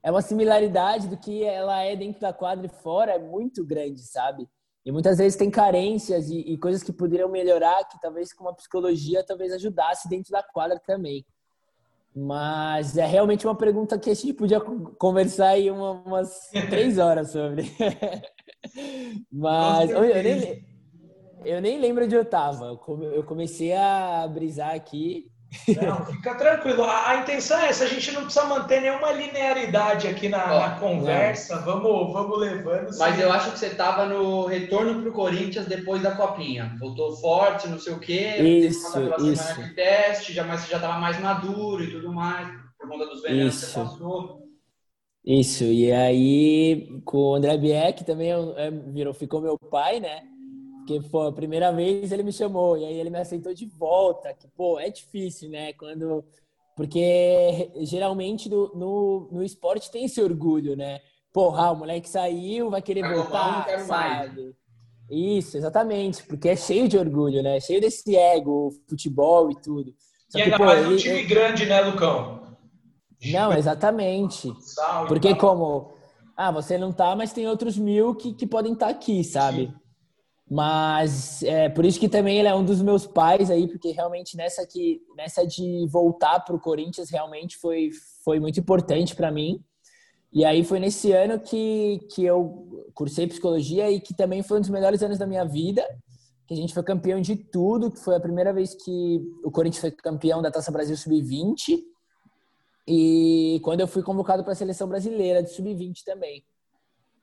[0.00, 4.00] é uma similaridade do que ela é dentro da quadra e fora é muito grande,
[4.02, 4.48] sabe?
[4.84, 8.54] E muitas vezes tem carências e, e coisas que poderiam melhorar que talvez com uma
[8.54, 11.26] psicologia talvez ajudasse dentro da quadra também.
[12.18, 17.30] Mas é realmente uma pergunta que a gente podia conversar aí uma, umas três horas
[17.30, 17.70] sobre.
[19.30, 20.66] Mas eu, nem,
[21.44, 22.78] eu nem lembro onde eu estava.
[23.12, 25.30] Eu comecei a brisar aqui
[25.82, 26.84] não, fica tranquilo.
[26.84, 30.60] A, a, intenção é essa, a gente não precisa manter nenhuma linearidade aqui na, Ó,
[30.60, 31.58] na conversa.
[31.60, 32.96] Vamos, vamos levando.
[32.98, 33.22] Mas sim.
[33.22, 36.76] eu acho que você estava no retorno para o Corinthians depois da copinha.
[36.78, 38.36] Voltou forte, não sei o quê.
[38.36, 39.62] Isso, isso.
[39.62, 43.22] De teste, já, mas você já estava mais maduro e tudo mais, por conta dos
[43.22, 43.66] venenos isso.
[43.66, 44.46] que você passou.
[45.24, 50.22] Isso, e aí com o André Bieck também é, virou, ficou meu pai, né?
[50.86, 54.32] Porque, pô, a primeira vez ele me chamou e aí ele me aceitou de volta.
[54.32, 55.72] Que, pô, é difícil, né?
[55.72, 56.24] Quando...
[56.76, 61.00] Porque geralmente no, no, no esporte tem esse orgulho, né?
[61.32, 64.42] Porra, o moleque saiu, vai querer vai voltar, sabe?
[64.42, 64.54] Mais.
[65.10, 66.22] Isso, exatamente.
[66.22, 67.58] Porque é cheio de orgulho, né?
[67.58, 69.92] Cheio desse ego, futebol e tudo.
[70.28, 72.56] Só e que, ainda pô, mais um time grande, né, Lucão?
[73.32, 74.52] Não, exatamente.
[75.08, 75.92] Porque como...
[76.36, 79.68] Ah, você não tá, mas tem outros mil que, que podem estar tá aqui, sabe?
[79.68, 79.85] Sim.
[80.48, 84.36] Mas é por isso que também ele é um dos meus pais aí, porque realmente
[84.36, 87.90] nessa que nessa de voltar para o Corinthians realmente foi
[88.24, 89.60] foi muito importante para mim.
[90.32, 94.60] E aí foi nesse ano que, que eu cursei psicologia e que também foi um
[94.60, 95.82] dos melhores anos da minha vida,
[96.46, 99.80] que a gente foi campeão de tudo, que foi a primeira vez que o Corinthians
[99.80, 101.78] foi campeão da Taça Brasil Sub-20.
[102.86, 106.44] E quando eu fui convocado para a seleção brasileira de Sub-20 também.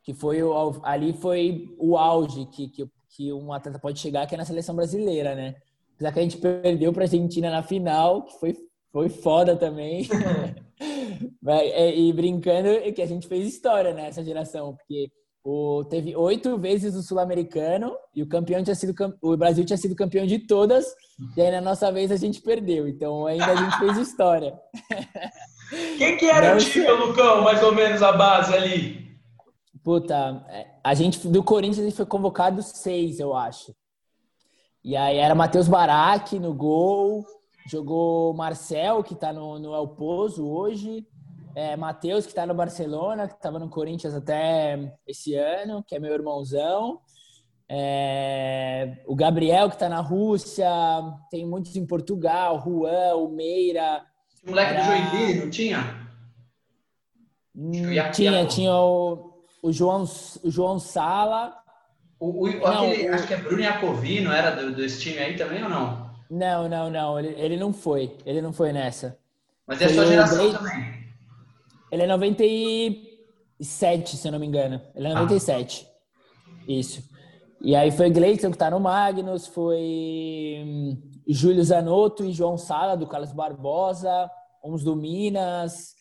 [0.03, 0.39] Que foi
[0.81, 4.75] ali foi o auge que, que, que um atleta pode chegar, que é na seleção
[4.75, 5.55] brasileira, né?
[5.95, 8.55] Apesar que a gente perdeu para a Argentina na final, que foi,
[8.91, 10.07] foi foda também.
[11.45, 15.11] É, e brincando que a gente fez história nessa né, geração, porque
[15.43, 19.95] o, teve oito vezes o Sul-Americano e o campeão tinha sido o Brasil tinha sido
[19.95, 20.85] campeão de todas
[21.35, 22.87] e aí na nossa vez a gente perdeu.
[22.87, 24.53] Então ainda a gente fez história.
[25.97, 29.02] Quem que era Não, o time, Lucão, mais ou menos a base ali?
[29.83, 33.75] Puta, é, a gente do Corinthians a gente foi convocado seis, eu acho.
[34.83, 37.25] E aí era Matheus Barac no gol,
[37.67, 41.05] jogou Marcel, que tá no, no El Pozo hoje,
[41.53, 45.99] é, Matheus, que tá no Barcelona, que tava no Corinthians até esse ano, que é
[45.99, 46.99] meu irmãozão.
[47.67, 50.69] É, o Gabriel, que tá na Rússia,
[51.29, 54.05] tem muitos em Portugal, Juan, o Meira.
[54.45, 54.81] O moleque era...
[54.81, 56.03] do Joinville, não tinha?
[58.11, 59.32] tinha, tinha o,
[59.63, 60.03] o, João,
[60.43, 61.57] o João Sala.
[62.19, 65.69] O, o aquele, acho que é Bruno Iacovino, era do, desse time aí também ou
[65.69, 66.11] não?
[66.29, 67.17] Não, não, não.
[67.17, 68.17] Ele, ele não foi.
[68.25, 69.17] Ele não foi nessa.
[69.65, 71.01] Mas é a sua geração também.
[71.89, 74.81] Ele é 97, se eu não me engano.
[74.93, 75.87] Ele é 97.
[75.87, 75.91] Ah.
[76.67, 77.01] Isso.
[77.61, 82.97] E aí foi Gleison que tá no Magnus, foi hum, Júlio Zanotto e João Sala,
[82.97, 84.29] do Carlos Barbosa,
[84.61, 85.95] uns do Minas.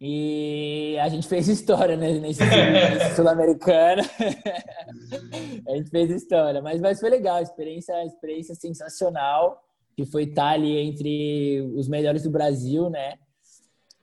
[0.00, 4.02] E a gente fez história né, nesse, nesse sul-americano.
[5.66, 9.62] a gente fez história, mas, mas foi legal, experiência, experiência sensacional,
[9.96, 13.14] que foi estar ali entre os melhores do Brasil, né?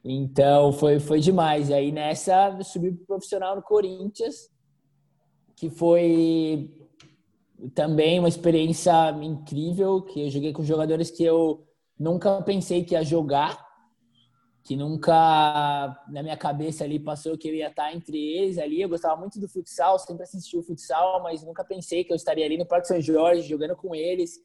[0.03, 1.69] Então foi, foi demais.
[1.69, 4.49] E aí nessa eu subi pro profissional no Corinthians,
[5.55, 6.69] que foi
[7.73, 11.65] também uma experiência incrível, que eu joguei com jogadores que eu
[11.97, 13.62] nunca pensei que ia jogar,
[14.63, 18.81] que nunca na minha cabeça ali passou que eu ia estar entre eles ali.
[18.81, 22.45] Eu gostava muito do futsal, sempre assisti o futsal, mas nunca pensei que eu estaria
[22.45, 24.39] ali no Parque São Jorge jogando com eles.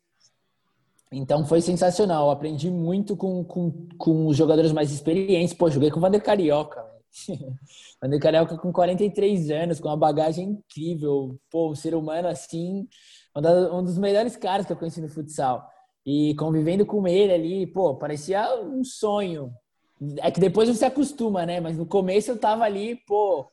[1.13, 2.31] Então foi sensacional.
[2.31, 5.55] Aprendi muito com, com, com os jogadores mais experientes.
[5.55, 6.85] Pô, joguei com o Vander Carioca.
[8.03, 11.39] Vander Carioca com 43 anos, com uma bagagem incrível.
[11.49, 12.89] Pô, um ser humano assim,
[13.73, 15.65] um dos melhores caras que eu conheci no futsal.
[16.05, 19.53] E convivendo com ele ali, pô, parecia um sonho.
[20.19, 21.61] É que depois você acostuma, né?
[21.61, 23.51] Mas no começo eu tava ali, pô,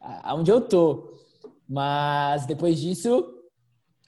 [0.00, 1.16] aonde eu tô.
[1.68, 3.42] Mas depois disso,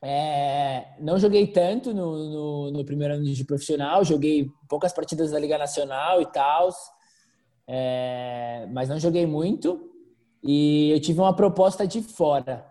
[0.03, 5.39] é, não joguei tanto no, no, no, primeiro ano de profissional, joguei poucas partidas da
[5.39, 6.69] Liga Nacional e tal,
[7.67, 9.91] é, mas não joguei muito.
[10.43, 12.67] E eu tive uma proposta de fora.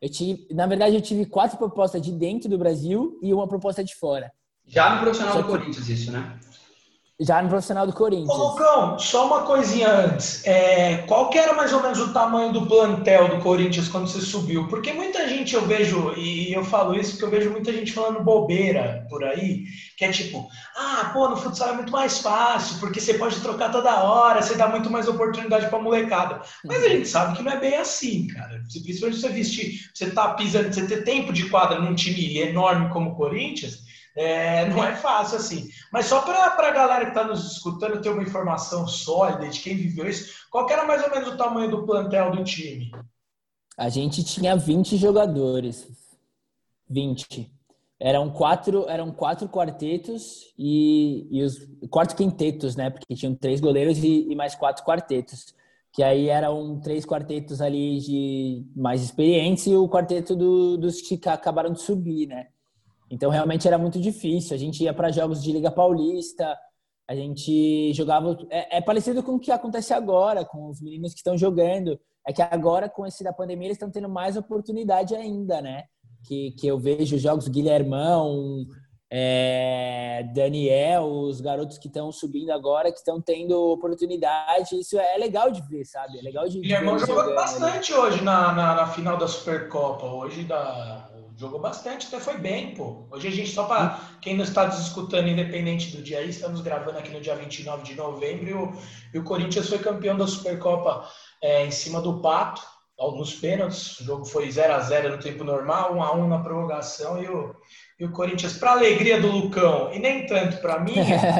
[0.00, 3.82] Eu tive, na verdade, eu tive quatro propostas de dentro do Brasil e uma proposta
[3.82, 4.30] de fora.
[4.64, 6.38] Já no profissional do Corinthians, isso, né?
[7.18, 8.28] Já no profissional do Corinthians.
[8.28, 10.46] Ô, Lucão, só uma coisinha antes.
[10.46, 14.20] É, qual que era mais ou menos o tamanho do plantel do Corinthians quando você
[14.20, 14.68] subiu?
[14.68, 18.22] Porque muita gente eu vejo, e eu falo isso porque eu vejo muita gente falando
[18.22, 19.64] bobeira por aí,
[19.96, 23.72] que é tipo, ah, pô, no futsal é muito mais fácil, porque você pode trocar
[23.72, 26.42] toda hora, você dá muito mais oportunidade pra molecada.
[26.66, 28.62] Mas a gente sabe que não é bem assim, cara.
[28.70, 33.12] Principalmente você vestir, você tá pisando, você ter tempo de quadra num time enorme como
[33.12, 33.85] o Corinthians
[34.16, 35.68] é, não é fácil assim.
[35.92, 39.76] Mas só para a galera que está nos escutando ter uma informação sólida de quem
[39.76, 42.90] viveu isso, qual era mais ou menos o tamanho do plantel do time?
[43.76, 45.86] A gente tinha 20 jogadores.
[46.88, 47.52] 20.
[48.00, 52.88] Eram quatro, eram quatro quartetos e, e os quatro quintetos, né?
[52.88, 55.54] Porque tinham três goleiros e, e mais quatro quartetos.
[55.92, 61.20] Que aí eram três quartetos ali de mais experientes e o quarteto do, dos que
[61.28, 62.48] acabaram de subir, né?
[63.10, 64.54] Então realmente era muito difícil.
[64.54, 66.56] A gente ia para jogos de Liga Paulista,
[67.08, 68.36] a gente jogava.
[68.50, 71.98] É, é, parecido com o que acontece agora com os meninos que estão jogando.
[72.26, 75.84] É que agora, com esse da pandemia, eles estão tendo mais oportunidade ainda, né?
[76.26, 78.66] Que, que eu vejo jogos Guilhermão,
[79.08, 84.80] é, Daniel, os garotos que estão subindo agora, que estão tendo oportunidade.
[84.80, 86.18] Isso é legal de ver, sabe?
[86.18, 88.02] É legal de Guilhermão jogou bastante ali.
[88.02, 90.06] hoje na, na, na, final da Supercopa.
[90.06, 93.06] Hoje da, jogou bastante, até foi bem, pô.
[93.10, 96.62] Hoje a gente, só para quem não está nos escutando, independente do dia aí, estamos
[96.62, 98.72] gravando aqui no dia 29 de novembro e o,
[99.12, 101.06] e o Corinthians foi campeão da Supercopa
[101.42, 102.62] é, em cima do Pato,
[102.98, 104.00] nos pênaltis.
[104.00, 107.28] O jogo foi 0 a 0 no tempo normal, 1 a 1 na prorrogação e
[107.28, 107.54] o,
[107.98, 110.94] e o Corinthians, para alegria do Lucão e nem tanto para mim,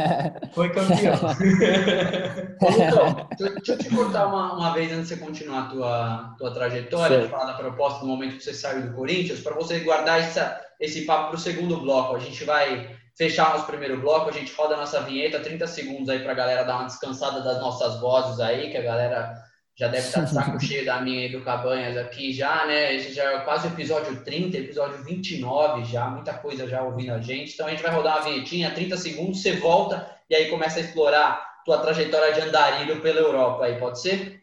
[0.54, 1.12] foi campeão.
[2.62, 6.54] Lucão, deixa eu te cortar uma, uma vez antes de você continuar a tua, tua
[6.54, 10.18] trajetória, de falar da proposta do momento que você saiu do Corinthians, para você guardar
[10.18, 12.16] essa, esse papo para o segundo bloco.
[12.16, 12.88] A gente vai
[13.18, 16.36] fechar nosso primeiro bloco, a gente roda a nossa vinheta, 30 segundos aí para a
[16.36, 19.45] galera dar uma descansada das nossas vozes aí, que a galera
[19.76, 22.94] já deve estar de saco cheio da minha e do Cabanhas aqui já, né?
[22.94, 27.52] Esse já é quase episódio 30, episódio 29 já, muita coisa já ouvindo a gente.
[27.52, 30.82] Então a gente vai rodar uma vinhetinha, 30 segundos, você volta e aí começa a
[30.82, 34.42] explorar tua trajetória de andarilho pela Europa aí, pode ser?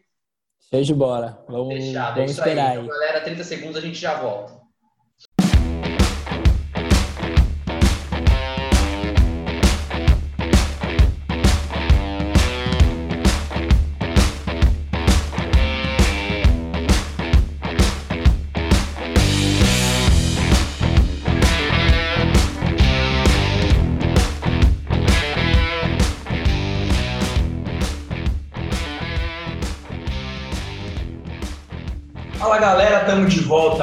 [0.72, 1.44] De bola.
[1.48, 2.78] Vamos, Fechado, vamos é esperar aí.
[2.78, 2.84] aí.
[2.84, 4.63] Então, galera, 30 segundos a gente já volta.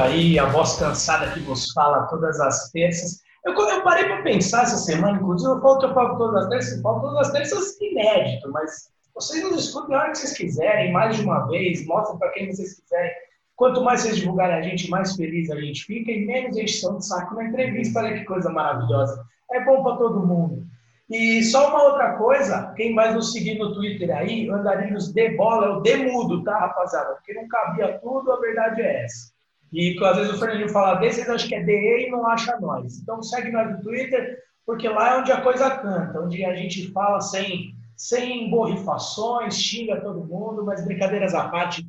[0.01, 3.21] Aí, a voz cansada que vos fala todas as terças.
[3.45, 6.77] Eu, eu parei para pensar essa semana, inclusive eu falo eu falo todas as terças,
[6.77, 10.91] eu falo todas as terças inédito, mas Vocês nos escutem a hora que vocês quiserem,
[10.91, 13.11] mais de uma vez, mostrem para quem vocês quiserem.
[13.55, 17.05] Quanto mais vocês divulgarem a gente, mais feliz a gente fica e menos encheção de
[17.05, 17.99] saco na entrevista.
[17.99, 19.23] Olha que coisa maravilhosa.
[19.51, 20.65] É bom para todo mundo.
[21.09, 25.67] E só uma outra coisa, quem vai nos seguir no Twitter aí, Andarilhos de Bola,
[25.67, 27.15] é o Demudo, tá, rapaziada?
[27.15, 29.30] Porque não cabia tudo, a verdade é essa.
[29.71, 32.59] E às vezes o Fernandinho fala desse, vocês acham que é DE e não acha
[32.59, 32.99] nós.
[32.99, 36.91] Então segue nós no Twitter, porque lá é onde a coisa canta, onde a gente
[36.91, 41.87] fala sem, sem borrifações, xinga todo mundo, mas brincadeiras à parte,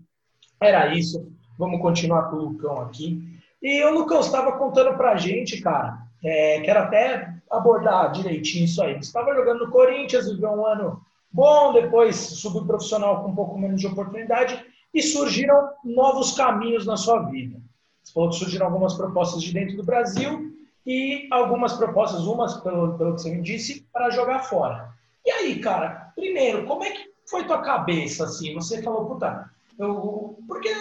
[0.60, 1.28] era isso.
[1.58, 3.20] Vamos continuar com o Lucão aqui.
[3.60, 8.94] E o Lucão estava contando pra gente, cara, é, quero até abordar direitinho isso aí.
[8.94, 13.58] Você estava jogando no Corinthians, viveu um ano bom, depois subiu profissional com um pouco
[13.58, 14.64] menos de oportunidade
[14.94, 17.60] e surgiram novos caminhos na sua vida.
[18.02, 20.52] Você falou que surgiram algumas propostas de dentro do Brasil
[20.86, 24.90] e algumas propostas, umas, pelo, pelo que você me disse, para jogar fora.
[25.24, 28.54] E aí, cara, primeiro, como é que foi tua cabeça, assim?
[28.54, 30.38] Você falou, puta, eu...
[30.48, 30.74] porque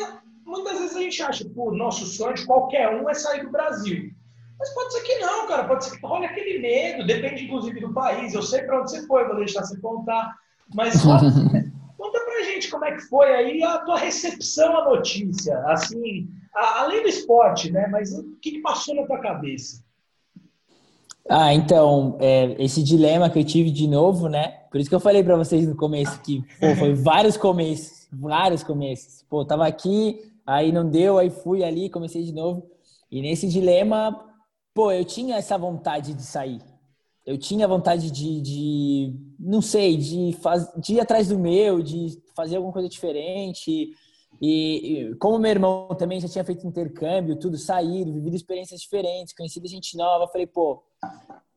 [0.45, 4.11] muitas vezes a gente acha, pô, nosso sonho de qualquer um é sair do Brasil.
[4.61, 5.67] Mas pode ser que não, cara.
[5.67, 7.05] Pode ser que role aquele medo.
[7.05, 8.35] Depende, inclusive, do país.
[8.35, 10.35] Eu sei para onde você foi, vou deixar você contar.
[10.73, 11.01] Mas
[12.61, 15.57] gente como é que foi aí a tua recepção à notícia.
[15.65, 17.87] Assim, a, além do esporte, né?
[17.87, 19.83] Mas o que, que passou na tua cabeça?
[21.27, 24.59] Ah, então, é, esse dilema que eu tive de novo, né?
[24.69, 28.63] Por isso que eu falei para vocês no começo que pô, foi vários começos, vários
[28.63, 29.23] começos.
[29.29, 32.69] Pô, tava aqui, aí não deu, aí fui ali, comecei de novo.
[33.09, 34.19] E nesse dilema,
[34.73, 36.59] pô, eu tinha essa vontade de sair.
[37.25, 42.20] Eu tinha vontade de, de não sei, de, faz, de ir atrás do meu, de
[42.41, 43.95] fazer alguma coisa diferente.
[44.41, 49.33] E, e, como meu irmão também já tinha feito intercâmbio, tudo, saído, vivido experiências diferentes,
[49.33, 50.83] conhecido gente nova, falei, pô,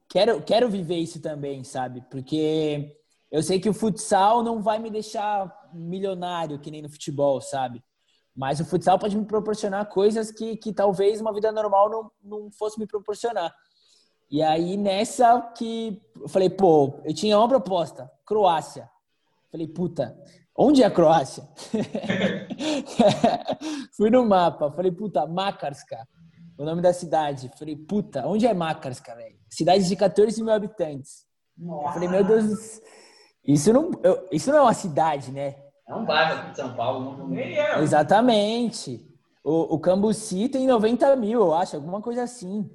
[0.09, 2.03] quero, quero viver isso também, sabe?
[2.11, 2.97] Porque
[3.31, 7.83] eu sei que o futsal não vai me deixar milionário, que nem no futebol, sabe?
[8.37, 12.51] Mas o futsal pode me proporcionar coisas que, que talvez uma vida normal não, não
[12.51, 13.55] fosse me proporcionar.
[14.31, 18.90] E aí, nessa que eu falei, pô, eu tinha uma proposta, Croácia.
[19.51, 20.18] Falei, puta,
[20.57, 21.49] onde é a Croácia?
[23.97, 26.07] Fui no mapa, falei, puta, Makarska,
[26.59, 27.51] o nome da cidade.
[27.59, 29.37] Falei, puta, onde é Makarska, velho?
[29.51, 31.25] Cidade de 14 mil habitantes.
[31.57, 31.95] Nossa.
[31.95, 32.81] falei, meu Deus,
[33.47, 35.57] isso não, eu, isso não é uma cidade, né?
[35.87, 37.29] É um bairro aqui de São Paulo.
[37.29, 37.37] Não...
[37.37, 37.81] É.
[37.81, 39.07] Exatamente.
[39.45, 42.69] O, o Cambuci tem 90 mil, eu acho, alguma coisa assim.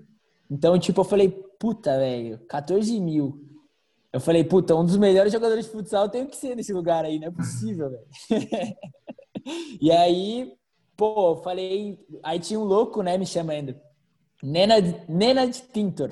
[0.49, 3.48] Então, tipo, eu falei, puta, velho, 14 mil.
[4.11, 7.19] Eu falei, puta, um dos melhores jogadores de futsal tem que ser nesse lugar aí,
[7.19, 8.05] não é possível, velho.
[9.81, 10.53] e aí,
[10.97, 13.75] pô, falei, aí tinha um louco, né, me chamando.
[14.41, 16.09] Nenad, Nenad Tintor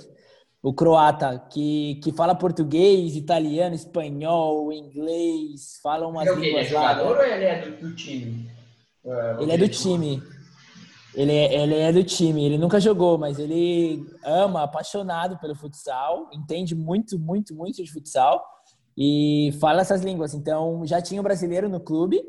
[0.62, 6.64] o croata, que, que fala português, italiano, espanhol, inglês, fala umas é línguas Ele é
[6.66, 8.52] jogador lá, ou ele é do, do time?
[9.06, 10.22] Uh, ele é do time.
[11.18, 12.46] Ele é, ele é do time.
[12.46, 18.46] Ele nunca jogou, mas ele ama, apaixonado pelo futsal, entende muito, muito, muito de futsal
[18.96, 20.36] e fala essas línguas.
[20.36, 22.24] Então, já tinha um brasileiro no clube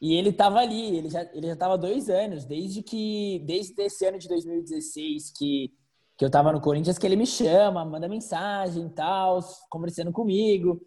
[0.00, 0.96] e ele estava ali.
[0.96, 5.72] Ele já ele já estava dois anos, desde que desde esse ano de 2016 que
[6.18, 10.80] que eu tava no Corinthians, que ele me chama, manda mensagem tal, conversando comigo.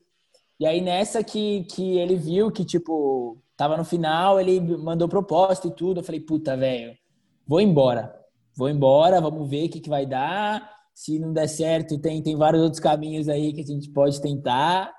[0.60, 5.68] E aí nessa que, que ele viu que, tipo, tava no final, ele mandou proposta
[5.68, 6.00] e tudo.
[6.00, 6.96] Eu falei, puta, velho,
[7.48, 8.14] vou embora.
[8.56, 10.70] Vou embora, vamos ver o que, que vai dar.
[10.94, 14.94] Se não der certo, tem, tem vários outros caminhos aí que a gente pode tentar.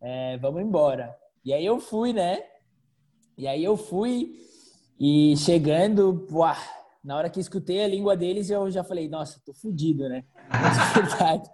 [0.00, 1.14] É, vamos embora.
[1.44, 2.42] E aí eu fui, né?
[3.36, 4.36] E aí eu fui
[5.00, 6.56] e chegando, uah,
[7.02, 10.24] na hora que escutei a língua deles, eu já falei, nossa, tô fudido, né?
[10.94, 11.50] verdade.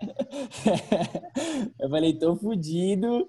[1.80, 3.26] eu falei, tô fudido.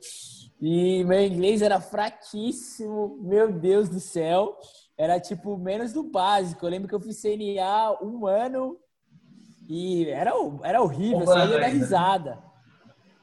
[0.61, 4.57] E meu inglês era fraquíssimo, meu Deus do céu.
[4.99, 6.65] Era tipo menos do básico.
[6.65, 8.77] Eu lembro que eu fiz CNA um ano
[9.67, 10.33] e era,
[10.63, 12.37] era horrível, eu só ia dar risada.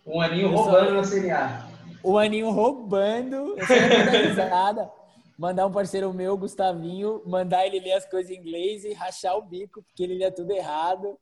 [0.07, 1.68] Um aninho roubando na CNA.
[2.03, 4.91] Um aninho roubando, eu só ia dar risada
[5.39, 9.43] mandar um parceiro meu, Gustavinho, mandar ele ler as coisas em inglês e rachar o
[9.43, 11.18] bico, porque ele lia tudo errado.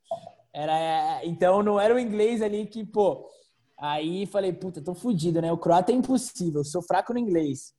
[0.53, 3.27] Era, então não era o inglês ali que, pô.
[3.77, 5.51] Aí falei, puta, tô fudido, né?
[5.51, 7.73] O croata é impossível, sou fraco no inglês.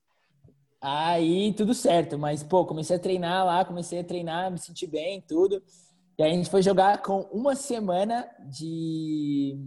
[0.89, 5.20] Aí tudo certo, mas, pô, comecei a treinar lá, comecei a treinar, me senti bem,
[5.20, 5.61] tudo.
[6.16, 9.59] E aí a gente foi jogar com uma semana de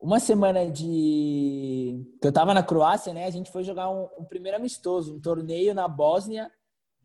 [0.00, 3.24] uma semana de que eu tava na Croácia, né?
[3.26, 6.48] A gente foi jogar um, um primeiro amistoso, um torneio na Bósnia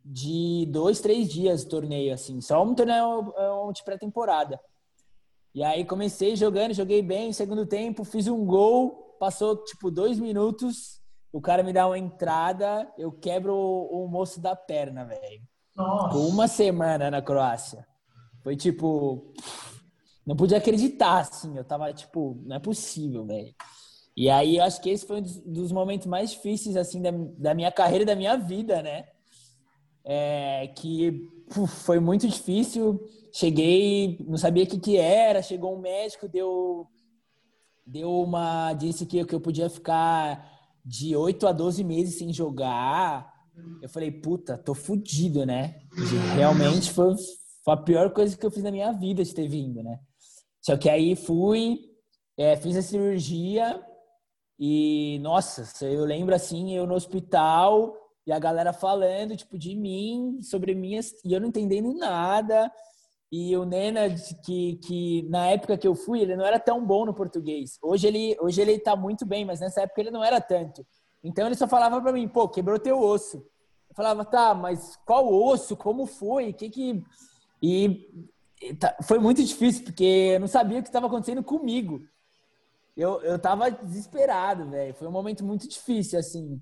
[0.05, 3.33] de dois, três dias, torneio assim, só um torneio
[3.67, 4.61] um de pré-temporada.
[5.51, 11.00] E aí comecei jogando, joguei bem, segundo tempo, fiz um gol, passou tipo dois minutos,
[11.31, 15.41] o cara me dá uma entrada, eu quebro o, o moço da perna, velho.
[15.75, 17.87] Com uma semana na Croácia.
[18.43, 19.33] Foi tipo.
[20.25, 21.57] Não podia acreditar, assim.
[21.57, 23.55] Eu tava tipo, não é possível, velho.
[24.15, 27.53] E aí, eu acho que esse foi um dos, momentos mais difíceis, assim, da, da,
[27.53, 29.05] minha carreira, da minha vida, né?
[30.03, 32.99] É, que puf, foi muito difícil.
[33.31, 35.41] Cheguei, não sabia o que, que era.
[35.41, 36.85] Chegou um médico, deu,
[37.87, 38.73] deu uma.
[38.73, 40.50] Disse que, que eu podia ficar
[40.85, 43.31] de 8 a 12 meses sem jogar.
[43.81, 45.81] Eu falei, puta, tô fudido, né?
[46.35, 47.15] realmente foi,
[47.63, 49.99] foi a pior coisa que eu fiz na minha vida de ter vindo, né?
[50.61, 51.79] Só que aí fui,
[52.37, 53.83] é, fiz a cirurgia
[54.59, 57.95] e, nossa, eu lembro assim, eu no hospital
[58.27, 62.71] e a galera falando, tipo, de mim, sobre minhas, e eu não entendendo nada.
[63.31, 64.09] E o Nena,
[64.43, 67.79] que, que na época que eu fui, ele não era tão bom no português.
[67.81, 70.85] Hoje ele, hoje ele tá muito bem, mas nessa época ele não era tanto.
[71.23, 73.37] Então ele só falava para mim, pô, quebrou teu osso.
[73.89, 75.77] Eu falava, tá, mas qual osso?
[75.77, 76.51] Como foi?
[76.51, 77.03] Que que
[77.61, 78.09] e
[78.79, 82.01] tá, foi muito difícil porque eu não sabia o que estava acontecendo comigo.
[82.97, 84.93] Eu, eu tava desesperado, velho.
[84.93, 86.59] Foi um momento muito difícil, assim.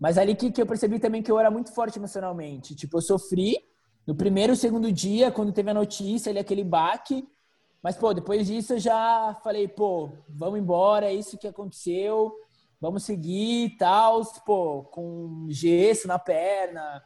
[0.00, 2.74] Mas ali que, que eu percebi também que eu era muito forte emocionalmente.
[2.74, 3.56] Tipo, eu sofri,
[4.08, 7.28] no primeiro e segundo dia, quando teve a notícia, ali aquele baque.
[7.82, 12.32] Mas, pô, depois disso eu já falei, pô, vamos embora, é isso que aconteceu,
[12.80, 14.22] vamos seguir e tal.
[14.46, 17.02] Pô, com gesso na perna,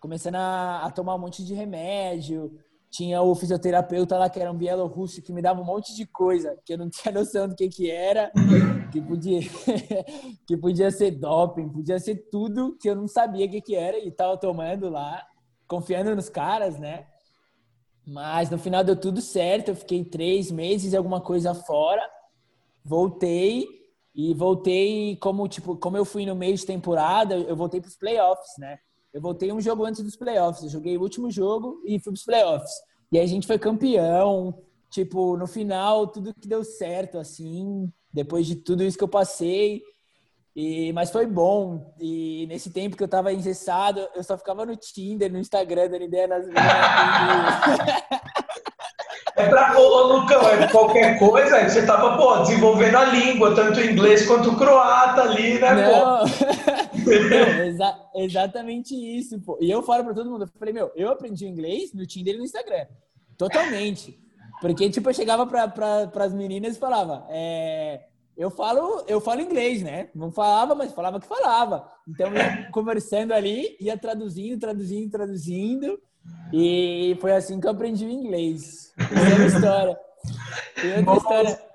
[0.00, 2.58] começando a, a, tomar um monte de remédio.
[2.90, 6.56] Tinha o fisioterapeuta lá que era um bielorrusso que me dava um monte de coisa
[6.64, 8.32] que eu não tinha noção do que que era,
[8.90, 9.40] que podia,
[10.48, 13.98] que podia ser doping, podia ser tudo que eu não sabia o que que era
[13.98, 15.22] e tava tomando lá
[15.66, 17.06] confiando nos caras, né?
[18.06, 19.68] Mas no final deu tudo certo.
[19.68, 22.02] Eu fiquei três meses e alguma coisa fora.
[22.84, 23.66] Voltei
[24.14, 27.96] e voltei como tipo como eu fui no meio de temporada, eu voltei para os
[27.96, 28.78] playoffs, né?
[29.12, 30.62] Eu voltei um jogo antes dos playoffs.
[30.62, 32.72] Eu joguei o último jogo e fui para os playoffs.
[33.10, 34.62] E a gente foi campeão.
[34.90, 39.82] Tipo, no final, tudo que deu certo, assim, depois de tudo isso que eu passei.
[40.56, 41.94] E, mas foi bom.
[42.00, 46.04] E nesse tempo que eu tava engessado, eu só ficava no Tinder, no Instagram, dando
[46.04, 46.56] ideia nas minhas.
[49.38, 54.26] É pra, ô, Lucão, é qualquer coisa, você tava, pô, desenvolvendo a língua, tanto inglês
[54.26, 56.20] quanto o croata ali, né, Não.
[56.20, 56.24] pô?
[57.04, 59.58] Não, exa exatamente isso, pô.
[59.60, 62.38] E eu falo pra todo mundo, eu falei, meu, eu aprendi inglês no Tinder e
[62.38, 62.86] no Instagram.
[63.36, 64.18] Totalmente.
[64.58, 68.04] Porque, tipo, eu chegava pra, pra, pras meninas e falava, é
[68.36, 70.10] eu falo, eu falo inglês, né?
[70.14, 71.90] Não falava, mas falava que falava.
[72.06, 75.98] Então, ia conversando ali, ia traduzindo, traduzindo, traduzindo.
[76.52, 78.92] E foi assim que eu aprendi o inglês.
[78.96, 80.00] Tem uma história.
[80.74, 81.66] Tem outra história.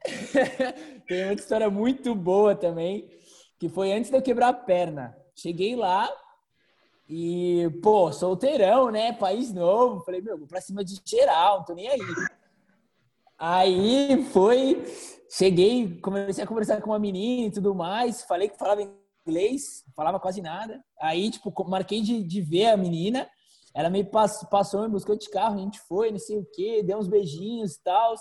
[1.06, 3.08] Tem outra história muito boa também,
[3.58, 5.16] que foi antes de eu quebrar a perna.
[5.34, 6.08] Cheguei lá
[7.08, 9.12] e, pô, solteirão, né?
[9.12, 10.00] País novo.
[10.04, 12.00] Falei, meu, vou pra cima de geral, não tô nem aí.
[13.38, 14.84] Aí foi
[15.30, 18.82] cheguei, comecei a conversar com uma menina e tudo mais, falei que falava
[19.26, 20.82] inglês, falava quase nada.
[21.00, 23.28] Aí, tipo, marquei de, de ver a menina,
[23.72, 26.82] ela me passou, passou, me buscou de carro, a gente foi, não sei o quê,
[26.82, 28.14] deu uns beijinhos e tal.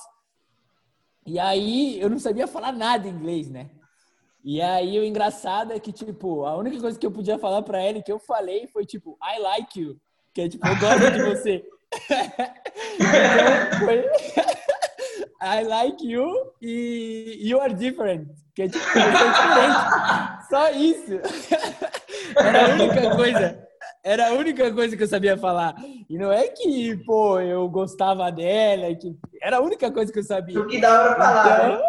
[1.26, 3.72] E aí, eu não sabia falar nada inglês, né?
[4.44, 7.82] E aí, o engraçado é que, tipo, a única coisa que eu podia falar pra
[7.82, 10.00] ela que eu falei foi, tipo, I like you.
[10.34, 11.66] Que é, tipo, eu gosto de você.
[13.00, 14.06] então, foi...
[15.42, 18.28] I like you e you are different.
[18.54, 20.50] Que é tipo, você é diferente.
[20.50, 21.20] Só isso.
[22.38, 23.70] Era a única coisa.
[24.04, 25.76] Era a única coisa que eu sabia falar.
[26.10, 30.24] E não é que, pô, eu gostava dela, que era a única coisa que eu
[30.24, 30.60] sabia.
[30.60, 31.58] O que dava pra falar.
[31.58, 31.84] Então, né?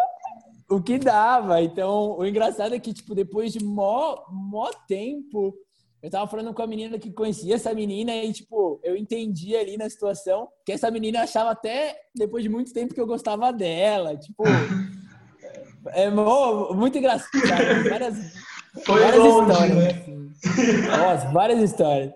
[0.68, 1.62] O que dava.
[1.62, 5.54] Então, o engraçado é que, tipo, depois de mó, mó tempo,
[6.02, 9.76] eu tava falando com a menina que conhecia essa menina e, tipo, eu entendi ali
[9.76, 14.16] na situação que essa menina achava até, depois de muito tempo, que eu gostava dela.
[14.16, 14.44] Tipo,
[15.88, 17.30] é, é muito engraçado.
[17.88, 18.16] Várias,
[18.84, 19.76] Foi várias longe, histórias.
[19.76, 19.88] Né?
[19.90, 20.86] Assim.
[20.88, 22.12] Nossa, várias histórias.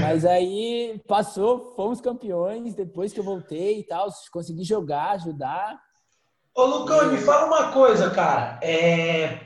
[0.00, 5.78] Mas aí passou, fomos campeões depois que eu voltei e tal, consegui jogar, ajudar.
[6.54, 8.58] Ô, Lucão, me fala uma coisa, cara.
[8.60, 9.38] É,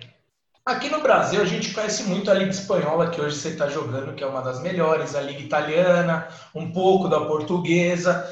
[0.66, 4.14] Aqui no Brasil, a gente conhece muito a Liga Espanhola, que hoje você está jogando,
[4.14, 8.26] que é uma das melhores, a Liga Italiana, um pouco da Portuguesa.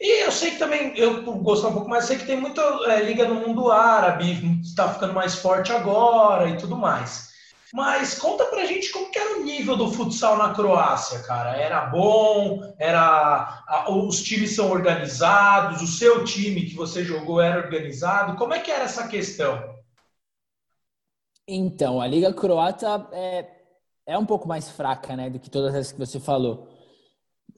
[0.00, 3.02] E eu sei que também, eu gosto um pouco mais, sei que tem muita é,
[3.02, 7.28] liga no mundo árabe, está ficando mais forte agora e tudo mais.
[7.74, 11.54] Mas conta pra gente como que era o nível do futsal na Croácia, cara.
[11.54, 12.60] Era bom?
[12.78, 15.82] Era os times são organizados?
[15.82, 18.36] O seu time que você jogou era organizado?
[18.36, 19.73] Como é que era essa questão?
[21.46, 23.50] Então, a Liga Croata é,
[24.06, 26.68] é um pouco mais fraca, né, do que todas as que você falou.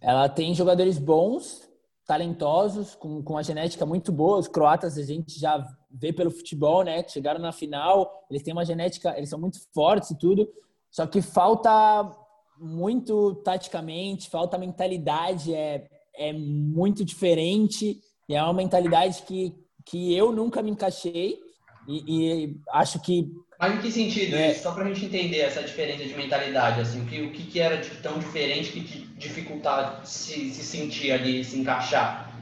[0.01, 1.69] Ela tem jogadores bons,
[2.07, 4.39] talentosos, com, com uma genética muito boa.
[4.39, 7.07] Os croatas a gente já vê pelo futebol, né?
[7.09, 10.49] Chegaram na final, eles têm uma genética, eles são muito fortes e tudo.
[10.91, 12.11] Só que falta
[12.59, 18.01] muito taticamente, falta mentalidade, é, é muito diferente.
[18.29, 21.41] E é uma mentalidade que, que eu nunca me encaixei.
[21.89, 24.55] E, e acho que mas em que sentido é.
[24.55, 27.79] Só para a gente entender essa diferença de mentalidade, assim, o que, o que, era
[27.79, 28.81] de tão diferente que
[29.17, 32.33] dificultava se, se sentir ali, se encaixar?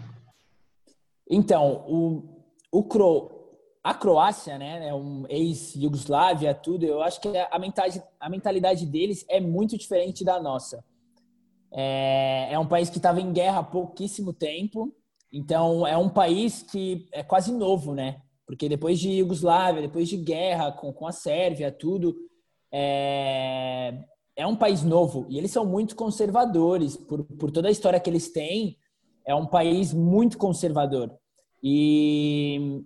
[1.30, 3.30] Então, o, o Cro,
[3.82, 9.24] a Croácia, né, é um ex-Yugoslávia, tudo, eu acho que a mentalidade, a mentalidade deles
[9.28, 10.84] é muito diferente da nossa.
[11.72, 14.94] É, é um país que estava em guerra há pouquíssimo tempo,
[15.32, 18.20] então é um país que é quase novo, né?
[18.46, 22.14] Porque depois de Iugoslávia, depois de guerra com, com a Sérvia, tudo,
[22.70, 23.94] é,
[24.36, 25.26] é um país novo.
[25.28, 26.96] E eles são muito conservadores.
[26.96, 28.76] Por, por toda a história que eles têm,
[29.26, 31.16] é um país muito conservador.
[31.62, 32.82] E,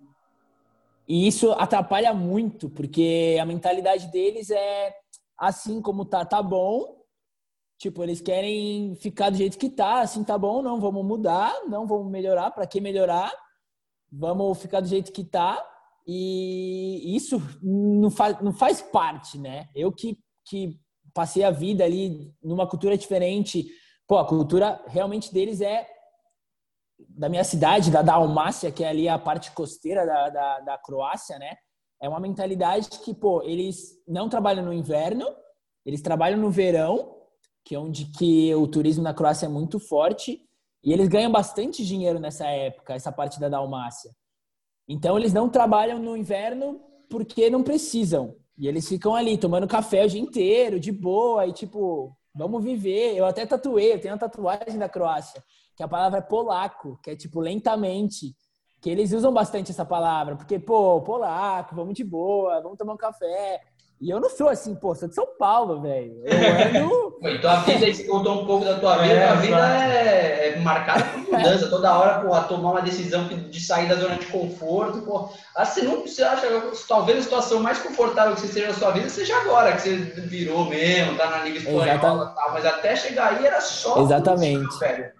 [1.09, 4.95] e isso atrapalha muito, porque a mentalidade deles é
[5.37, 6.97] assim como tá, tá bom.
[7.79, 11.87] Tipo, eles querem ficar do jeito que tá, assim tá bom, não vamos mudar, não
[11.87, 13.33] vamos melhorar, para que melhorar?
[14.11, 15.65] Vamos ficar do jeito que tá.
[16.07, 19.69] E isso não faz, não faz parte, né?
[19.75, 20.81] Eu que, que
[21.13, 23.67] passei a vida ali numa cultura diferente.
[24.07, 25.87] Pô, a cultura realmente deles é
[27.09, 31.39] da minha cidade, da Dalmácia, que é ali a parte costeira da, da, da Croácia,
[31.39, 31.55] né?
[32.01, 35.27] É uma mentalidade que, pô, eles não trabalham no inverno,
[35.85, 37.17] eles trabalham no verão,
[37.65, 40.41] que é onde que o turismo na Croácia é muito forte,
[40.83, 44.11] e eles ganham bastante dinheiro nessa época, essa parte da Dalmácia.
[44.89, 48.37] Então eles não trabalham no inverno porque não precisam.
[48.57, 53.17] E eles ficam ali tomando café o dia inteiro, de boa, e tipo, vamos viver.
[53.17, 55.43] Eu até tatuei, eu tenho uma tatuagem da Croácia,
[55.77, 58.35] que a palavra é polaco, que é tipo lentamente.
[58.81, 62.97] Que eles usam bastante essa palavra, porque, pô, polaco, vamos de boa, vamos tomar um
[62.97, 63.61] café.
[64.01, 66.23] E eu não sou assim, pô, sou de São Paulo, velho.
[66.25, 67.19] Eu ando.
[67.35, 70.61] então a vida, você contou um pouco da tua vida, é, a vida é, é,
[70.61, 71.69] marcada por mudança.
[71.69, 75.29] Toda hora, pô, a tomar uma decisão de sair da zona de conforto, pô.
[75.57, 76.47] Ah, você não você acha,
[76.87, 79.97] talvez a situação mais confortável que você seja na sua vida seja agora, que você
[79.97, 82.35] virou mesmo, tá na Liga Espanhola e tal.
[82.53, 84.01] Mas até chegar aí era só.
[84.01, 84.79] Exatamente.
[84.79, 85.18] velho.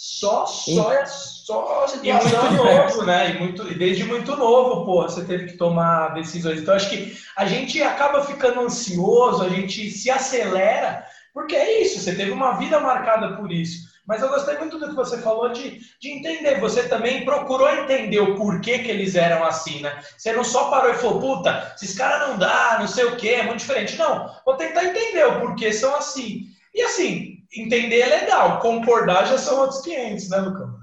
[0.00, 2.04] Só, só, é só situação.
[2.04, 3.30] E muito novo, né?
[3.30, 6.60] E, muito, e desde muito novo, pô, você teve que tomar decisões.
[6.60, 11.98] Então, acho que a gente acaba ficando ansioso, a gente se acelera, porque é isso,
[11.98, 13.88] você teve uma vida marcada por isso.
[14.06, 16.60] Mas eu gostei muito do que você falou de, de entender.
[16.60, 20.00] Você também procurou entender o porquê que eles eram assim, né?
[20.16, 23.30] Você não só parou e falou, puta, esses caras não dá, não sei o quê,
[23.30, 23.96] é muito diferente.
[23.96, 26.46] Não, vou tentar entender o porquê são assim.
[26.72, 30.74] E assim, entender é legal, concordar já são outros 500, né, Lucão?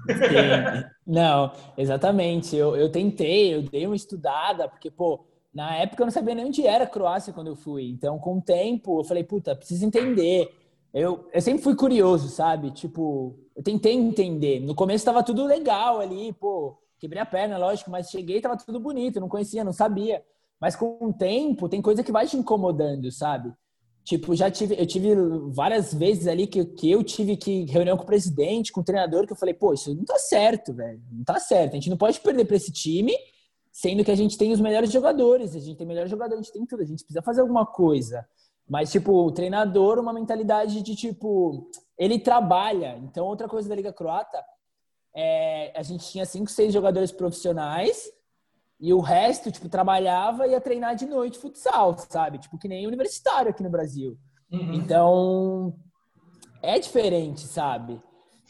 [1.06, 2.56] Não, exatamente.
[2.56, 6.46] Eu, eu tentei, eu dei uma estudada, porque, pô, na época eu não sabia nem
[6.46, 7.88] onde era a Croácia quando eu fui.
[7.88, 10.52] Então, com o tempo, eu falei, puta, preciso entender.
[10.92, 12.70] Eu, eu sempre fui curioso, sabe?
[12.72, 14.60] Tipo, eu tentei entender.
[14.60, 18.56] No começo estava tudo legal ali, pô, quebrei a perna, lógico, mas cheguei e tava
[18.56, 20.22] tudo bonito, não conhecia, não sabia.
[20.60, 23.52] Mas com o tempo, tem coisa que vai te incomodando, sabe?
[24.06, 25.16] Tipo, já tive, eu tive
[25.48, 29.26] várias vezes ali que, que eu tive que reunião com o presidente, com o treinador,
[29.26, 31.02] que eu falei, pô, isso não tá certo, velho.
[31.10, 31.72] Não tá certo.
[31.72, 33.12] A gente não pode perder para esse time,
[33.72, 36.52] sendo que a gente tem os melhores jogadores, a gente tem melhores jogadores, a gente
[36.52, 38.24] tem tudo, a gente precisa fazer alguma coisa.
[38.68, 43.00] Mas, tipo, o treinador, uma mentalidade de, tipo, ele trabalha.
[43.02, 44.40] Então, outra coisa da Liga Croata,
[45.16, 48.08] é, a gente tinha cinco, seis jogadores profissionais
[48.78, 52.38] e o resto, tipo, trabalhava e ia treinar de noite futsal, sabe?
[52.38, 54.18] Tipo, que nem universitário aqui no Brasil.
[54.52, 54.74] Uhum.
[54.74, 55.74] Então,
[56.62, 58.00] é diferente, sabe?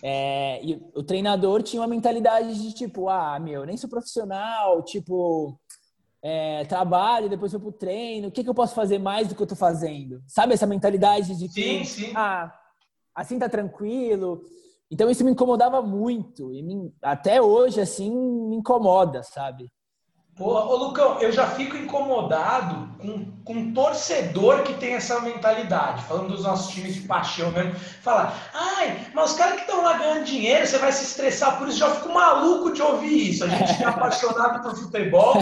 [0.02, 5.58] É, e o treinador tinha uma mentalidade de tipo, ah, meu, nem sou profissional, tipo,
[6.22, 9.42] é, trabalho, depois vou pro treino, o que, que eu posso fazer mais do que
[9.42, 10.22] eu tô fazendo?
[10.26, 12.12] Sabe essa mentalidade de que, sim, sim.
[12.14, 12.52] ah,
[13.14, 14.42] assim tá tranquilo.
[14.90, 19.70] Então isso me incomodava muito e me, até hoje assim me incomoda, sabe?
[20.36, 26.02] Pô, ô Lucão, eu já fico incomodado com, com um torcedor que tem essa mentalidade,
[26.02, 27.74] falando dos nossos times de paixão mesmo.
[27.74, 31.66] Fala, ai, mas os caras que estão lá ganhando dinheiro, você vai se estressar por
[31.66, 31.78] isso.
[31.78, 33.44] Já fico maluco de ouvir isso.
[33.44, 35.36] A gente é apaixonado por futebol.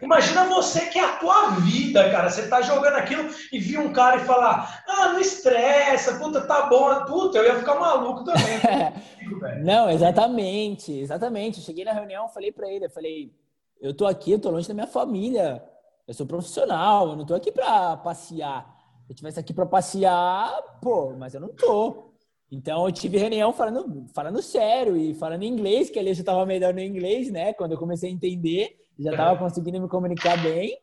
[0.00, 2.30] Imagina você que é a tua vida, cara.
[2.30, 6.66] Você tá jogando aquilo e viu um cara e falar, ah, não estressa, puta, tá
[6.66, 7.06] bom.
[7.06, 8.60] Puta, eu ia ficar maluco também.
[9.64, 11.58] não, exatamente, exatamente.
[11.58, 13.32] Eu cheguei na reunião, falei para ele, eu falei
[13.80, 15.64] eu tô aqui, eu tô longe da minha família.
[16.06, 18.76] Eu sou profissional, eu não tô aqui para passear.
[19.04, 20.52] Se eu estivesse aqui para passear,
[20.82, 22.10] pô, mas eu não tô.
[22.50, 26.44] Então eu tive reunião falando, falando sério e falando inglês, que ali eu já estava
[26.44, 27.52] melhor no inglês, né?
[27.52, 30.76] Quando eu comecei a entender, já estava conseguindo me comunicar bem.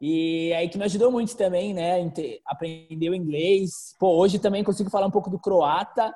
[0.00, 2.10] E aí que me ajudou muito também, né?
[2.46, 3.94] Aprender o inglês.
[3.98, 6.14] Pô, hoje também consigo falar um pouco do croata.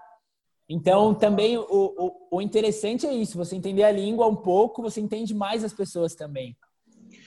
[0.72, 5.00] Então, também o, o, o interessante é isso, você entender a língua um pouco, você
[5.00, 6.56] entende mais as pessoas também.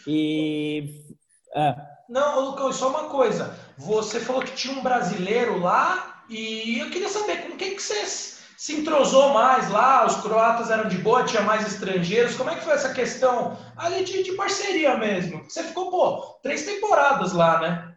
[0.08, 1.04] E.
[1.54, 1.76] É.
[2.08, 3.54] Não, Lucas, só uma coisa.
[3.78, 8.06] Você falou que tinha um brasileiro lá e eu queria saber com quem que você
[8.06, 10.06] se entrosou mais lá?
[10.06, 12.36] Os croatas eram de boa, tinha mais estrangeiros.
[12.36, 15.44] Como é que foi essa questão ali de, de parceria mesmo?
[15.44, 17.96] Você ficou, pô, três temporadas lá, né?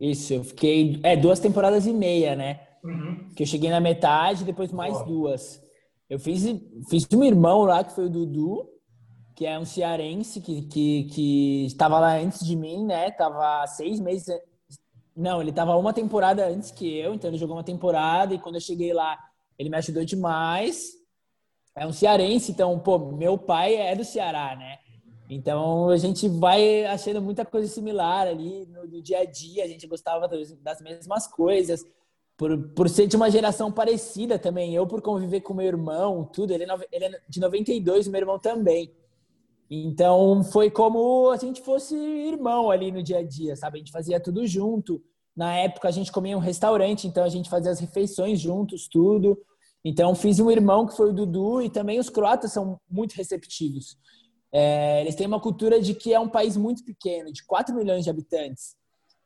[0.00, 0.98] Isso, eu fiquei.
[1.02, 2.65] É, duas temporadas e meia, né?
[2.86, 3.28] Uhum.
[3.34, 5.60] Que eu cheguei na metade, depois mais duas.
[6.08, 6.44] Eu fiz,
[6.88, 8.68] fiz um irmão lá, que foi o Dudu,
[9.34, 13.10] que é um cearense que, que, que estava lá antes de mim, né?
[13.10, 14.26] Tava seis meses.
[15.16, 18.54] Não, ele tava uma temporada antes que eu, então ele jogou uma temporada e quando
[18.54, 19.18] eu cheguei lá,
[19.58, 20.92] ele me ajudou demais.
[21.74, 24.78] É um cearense, então, pô, meu pai é do Ceará, né?
[25.28, 29.66] Então a gente vai achando muita coisa similar ali no, no dia a dia, a
[29.66, 31.84] gente gostava das mesmas coisas
[32.36, 34.74] por, por ser de uma geração parecida também.
[34.74, 36.52] Eu, por conviver com meu irmão, tudo.
[36.52, 38.92] Ele é, ele é de 92, meu irmão também.
[39.70, 43.78] Então, foi como a gente fosse irmão ali no dia a dia, sabe?
[43.78, 45.02] A gente fazia tudo junto.
[45.34, 48.86] Na época, a gente comia em um restaurante, então a gente fazia as refeições juntos,
[48.86, 49.36] tudo.
[49.84, 53.98] Então, fiz um irmão que foi o Dudu, e também os croatas são muito receptivos.
[54.52, 58.04] É, eles têm uma cultura de que é um país muito pequeno, de 4 milhões
[58.04, 58.76] de habitantes.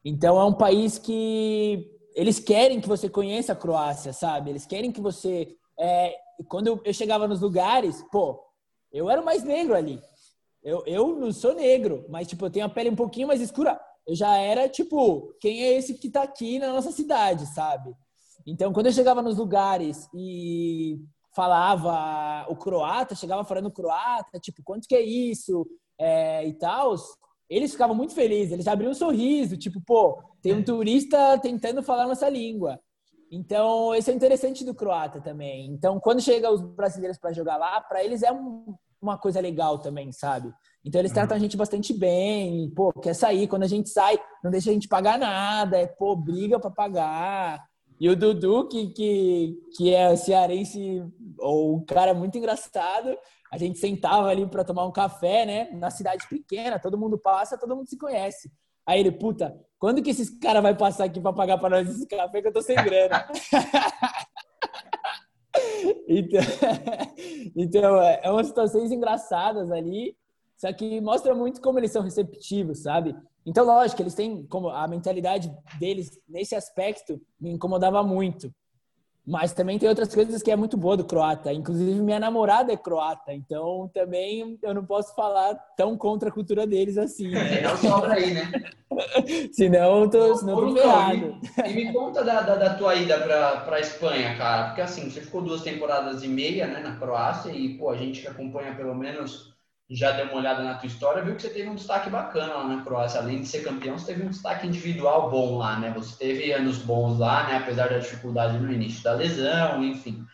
[0.04, 4.50] Então, é um país que eles querem que você conheça a Croácia, sabe?
[4.50, 5.56] Eles querem que você.
[5.78, 6.16] É,
[6.48, 8.42] quando eu, chegava nos lugares, pô,
[8.92, 10.00] eu era o mais negro ali.
[10.62, 13.80] Eu, eu não sou negro, mas, tipo, eu tenho a pele um pouquinho mais escura.
[14.06, 17.94] Eu já era, tipo, quem é esse que tá aqui na nossa cidade, sabe?
[18.46, 20.98] Então, quando eu chegava nos lugares e
[21.34, 25.66] falava o croata, chegava falando croata, tipo, quanto que é isso?
[25.98, 26.94] É, e tal,
[27.48, 32.07] eles ficavam muito felizes, eles abriam um sorriso, tipo, pô, tem um turista tentando falar
[32.07, 32.80] nossa língua.
[33.30, 35.66] Então, esse é interessante do croata também.
[35.66, 39.78] Então, quando chega os brasileiros para jogar lá, para eles é um, uma coisa legal
[39.78, 40.53] também, sabe?
[40.84, 43.47] Então, eles tratam a gente bastante bem, pô, quer sair.
[43.47, 47.64] Quando a gente sai, não deixa a gente pagar nada, é, pô, briga para pagar.
[48.01, 51.05] E o Dudu, que, que, que é cearense,
[51.38, 53.16] ou um cara muito engraçado,
[53.53, 55.70] a gente sentava ali para tomar um café, né?
[55.72, 58.51] Na cidade pequena, todo mundo passa, todo mundo se conhece.
[58.86, 62.07] Aí ele, puta, quando que esses caras vai passar aqui para pagar para nós esse
[62.07, 63.26] café que eu tô sem grana?
[66.07, 66.41] então,
[67.57, 70.14] então, é umas situações engraçadas ali,
[70.55, 73.16] só que mostra muito como eles são receptivos, sabe?
[73.47, 78.55] Então, lógico, eles têm como a mentalidade deles nesse aspecto me incomodava muito.
[79.26, 81.52] Mas também tem outras coisas que é muito boa do croata.
[81.52, 86.66] Inclusive, minha namorada é croata, então também eu não posso falar tão contra a cultura
[86.66, 87.28] deles assim.
[87.28, 87.60] Né?
[87.60, 88.50] Não sobra aí, né?
[89.52, 91.38] senão eu tô, senão tô ferrado.
[91.64, 94.68] E, me conta da, da, da tua ida para a Espanha, cara.
[94.68, 98.22] Porque assim, você ficou duas temporadas e meia né, na Croácia e, pô, a gente
[98.22, 99.49] que acompanha pelo menos
[99.91, 102.64] já deu uma olhada na tua história, viu que você teve um destaque bacana lá
[102.64, 103.20] na Croácia.
[103.20, 105.93] Além de ser campeão, você teve um destaque individual bom lá, né?
[105.97, 107.57] Você teve anos bons lá, né?
[107.57, 110.24] Apesar da dificuldade no início da lesão, enfim.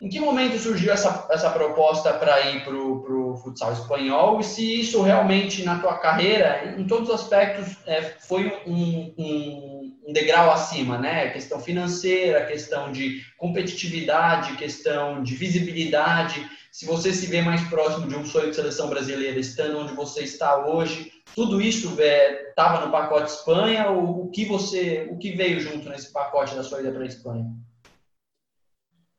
[0.00, 4.40] Em que momento surgiu essa, essa proposta para ir para o futsal espanhol?
[4.40, 9.69] E se isso realmente na tua carreira, em todos os aspectos, é, foi um, um,
[10.10, 11.30] um, degrau acima, né?
[11.30, 18.14] Questão financeira, questão de competitividade, questão de visibilidade se você se vê mais próximo de
[18.14, 22.92] um sonho de seleção brasileira, estando onde você está hoje, tudo isso estava é, no
[22.92, 26.92] pacote Espanha ou o que você, o que veio junto nesse pacote da sua ida
[26.92, 27.46] para a Espanha?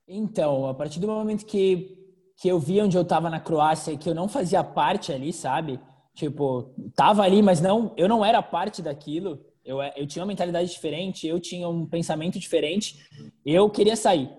[0.07, 1.97] Então, a partir do momento que
[2.37, 5.31] que eu vi onde eu estava na Croácia e que eu não fazia parte ali,
[5.31, 5.79] sabe?
[6.15, 9.45] Tipo, tava ali, mas não, eu não era parte daquilo.
[9.63, 12.97] Eu, eu tinha uma mentalidade diferente, eu tinha um pensamento diferente.
[13.45, 14.29] Eu queria sair.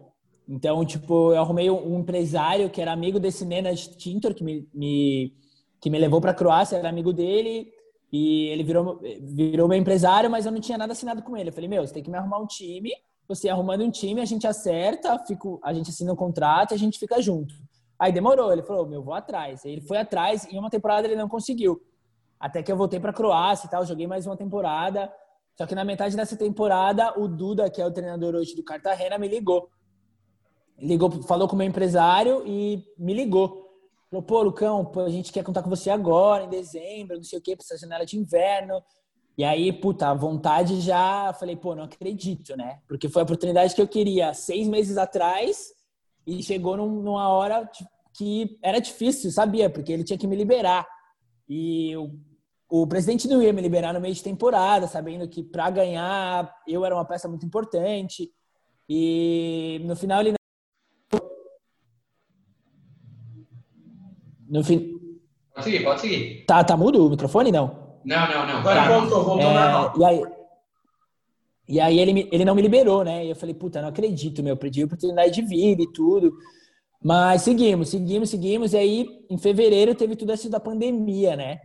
[0.48, 5.32] Então, tipo, eu arrumei um empresário que era amigo desse Nenad Tintor, que me, me,
[5.80, 7.72] que me levou para a Croácia, era amigo dele,
[8.12, 11.48] e ele virou, virou meu empresário, mas eu não tinha nada assinado com ele.
[11.48, 12.90] Eu falei, meu, você tem que me arrumar um time,
[13.26, 16.98] você arrumando um time, a gente acerta, fico, a gente assina um contrato a gente
[16.98, 17.54] fica junto.
[17.98, 19.64] Aí demorou, ele falou, meu, vou atrás.
[19.64, 21.80] Aí ele foi atrás e uma temporada ele não conseguiu.
[22.42, 25.10] Até que eu voltei para Croácia e tal, joguei mais uma temporada.
[25.56, 29.16] Só que na metade dessa temporada, o Duda, que é o treinador hoje do Cartagena,
[29.16, 29.70] me ligou
[30.82, 33.70] ligou, falou com o meu empresário e me ligou.
[34.10, 37.42] Falou, pô, Lucão, a gente quer contar com você agora, em dezembro, não sei o
[37.42, 38.82] quê, pra essa janela de inverno.
[39.38, 41.32] E aí, puta, a vontade já.
[41.32, 42.80] Falei, pô, não acredito, né?
[42.86, 45.72] Porque foi a oportunidade que eu queria seis meses atrás
[46.26, 47.68] e chegou numa hora
[48.14, 49.70] que era difícil, sabia?
[49.70, 50.86] Porque ele tinha que me liberar.
[51.48, 52.12] E o,
[52.74, 56.84] o presidente não ia me liberar no meio de temporada, sabendo que para ganhar eu
[56.86, 58.30] era uma peça muito importante.
[58.88, 60.34] E no final ele.
[64.48, 64.98] No fim.
[65.54, 66.44] Pode seguir, pode seguir.
[66.46, 67.50] Tá, tá mudo o microfone?
[67.52, 67.98] Não.
[68.04, 68.56] Não, não, não.
[68.58, 68.98] Agora Tá.
[68.98, 69.92] voltou, voltou É, normal.
[69.98, 70.22] e aí,
[71.68, 73.24] e aí ele, me- ele não me liberou, né?
[73.24, 76.32] E eu falei, puta, não acredito, meu, perdi a oportunidade de vida e tudo.
[77.02, 78.72] Mas seguimos, seguimos, seguimos.
[78.72, 81.60] E aí, em fevereiro, teve tudo isso da pandemia, né?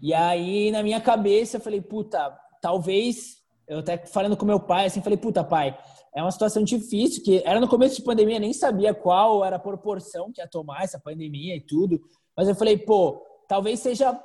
[0.00, 3.38] E aí, na minha cabeça, eu falei, puta, talvez.
[3.68, 5.78] Eu até falando com meu pai, assim, falei, puta, pai,
[6.12, 9.60] é uma situação difícil, que era no começo de pandemia, nem sabia qual era a
[9.60, 12.00] proporção que ia tomar essa pandemia e tudo.
[12.36, 14.18] Mas eu falei, pô, talvez seja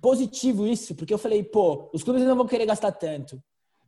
[0.00, 3.40] positivo isso, porque eu falei, pô, os clubes não vão querer gastar tanto,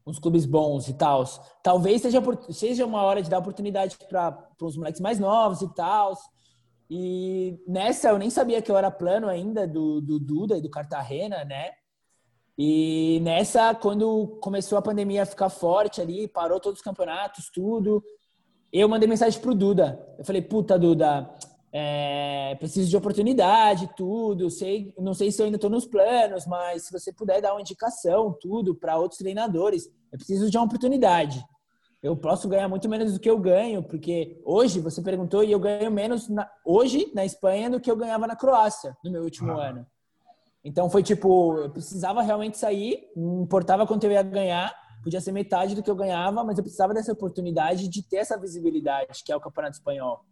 [0.06, 1.24] uns clubes bons e tal.
[1.62, 6.12] Talvez seja, seja uma hora de dar oportunidade para os moleques mais novos e tal.
[6.94, 10.68] E nessa eu nem sabia que eu era plano ainda do, do Duda e do
[10.68, 11.70] Cartagena, né?
[12.58, 18.04] E nessa, quando começou a pandemia a ficar forte ali, parou todos os campeonatos, tudo,
[18.70, 20.06] eu mandei mensagem pro Duda.
[20.18, 21.34] Eu falei, puta, Duda,
[21.72, 24.50] é, preciso de oportunidade, tudo.
[24.50, 27.62] Sei, não sei se eu ainda estou nos planos, mas se você puder dar uma
[27.62, 31.42] indicação, tudo, para outros treinadores, eu preciso de uma oportunidade.
[32.02, 35.60] Eu posso ganhar muito menos do que eu ganho, porque hoje você perguntou e eu
[35.60, 39.52] ganho menos na, hoje na Espanha do que eu ganhava na Croácia no meu último
[39.52, 39.68] Ah.
[39.68, 39.86] ano.
[40.64, 45.32] Então foi tipo, eu precisava realmente sair, não importava quanto eu ia ganhar, podia ser
[45.32, 49.32] metade do que eu ganhava, mas eu precisava dessa oportunidade de ter essa visibilidade, que
[49.32, 50.24] é o Campeonato Espanhol.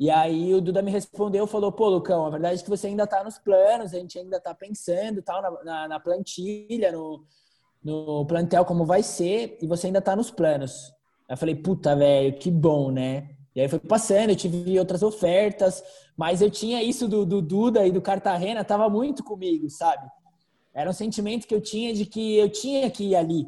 [0.00, 3.06] E aí o Duda me respondeu, falou, pô, Lucão, a verdade é que você ainda
[3.06, 7.24] tá nos planos, a gente ainda tá pensando tal, na, na, na plantilha, no,
[7.84, 10.92] no plantel como vai ser, e você ainda tá nos planos.
[11.32, 13.30] Aí eu falei, puta, velho, que bom, né?
[13.56, 15.82] E aí foi passando, eu tive outras ofertas,
[16.14, 20.06] mas eu tinha isso do, do Duda e do Cartagena, tava muito comigo, sabe?
[20.74, 23.46] Era um sentimento que eu tinha de que eu tinha que ir ali.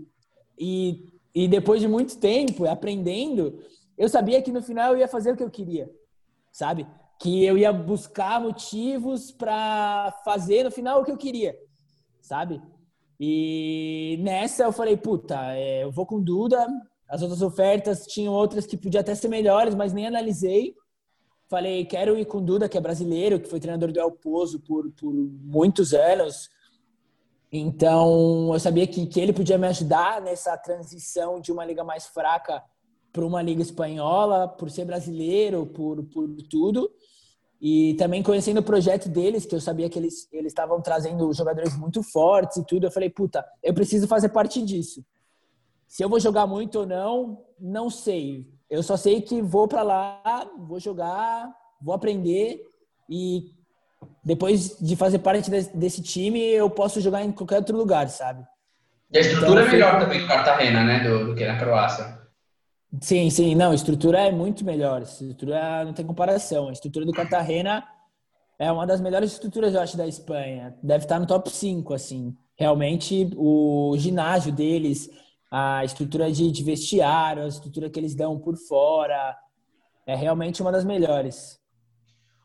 [0.58, 3.62] E, e depois de muito tempo, aprendendo,
[3.98, 5.90] eu sabia que no final eu ia fazer o que eu queria,
[6.50, 6.86] sabe?
[7.20, 11.54] Que eu ia buscar motivos para fazer no final o que eu queria,
[12.22, 12.62] sabe?
[13.20, 16.66] E nessa eu falei, puta, é, eu vou com Duda.
[17.08, 20.74] As outras ofertas tinham outras que podiam até ser melhores, mas nem analisei.
[21.48, 24.90] Falei, quero ir com Duda, que é brasileiro, que foi treinador do El Pozo por,
[24.92, 26.48] por muitos anos.
[27.52, 32.06] Então, eu sabia que, que ele podia me ajudar nessa transição de uma liga mais
[32.06, 32.62] fraca
[33.12, 36.90] para uma liga espanhola, por ser brasileiro, por, por tudo.
[37.60, 41.78] E também conhecendo o projeto deles, que eu sabia que eles eles estavam trazendo jogadores
[41.78, 45.04] muito fortes e tudo, eu falei, puta, eu preciso fazer parte disso.
[45.86, 48.48] Se eu vou jogar muito ou não, não sei.
[48.68, 51.48] Eu só sei que vou para lá, vou jogar,
[51.80, 52.60] vou aprender
[53.08, 53.52] e
[54.24, 58.44] depois de fazer parte desse, time, eu posso jogar em qualquer outro lugar, sabe?
[59.10, 61.00] E a estrutura Então, é melhor também do Cartagena, né?
[61.00, 62.18] Do, do que na Croácia.
[63.00, 65.00] Sim, sim, não, a estrutura é muito melhor.
[65.00, 66.68] A estrutura não tem comparação.
[66.68, 67.84] A estrutura do Cartagena
[68.58, 70.74] é uma das melhores estruturas, eu acho, da Espanha.
[70.82, 72.36] Deve estar no top 5, assim.
[72.56, 75.10] Realmente, o ginásio deles,
[75.56, 79.36] a estrutura de, de vestiário, a estrutura que eles dão por fora,
[80.04, 81.60] é realmente uma das melhores.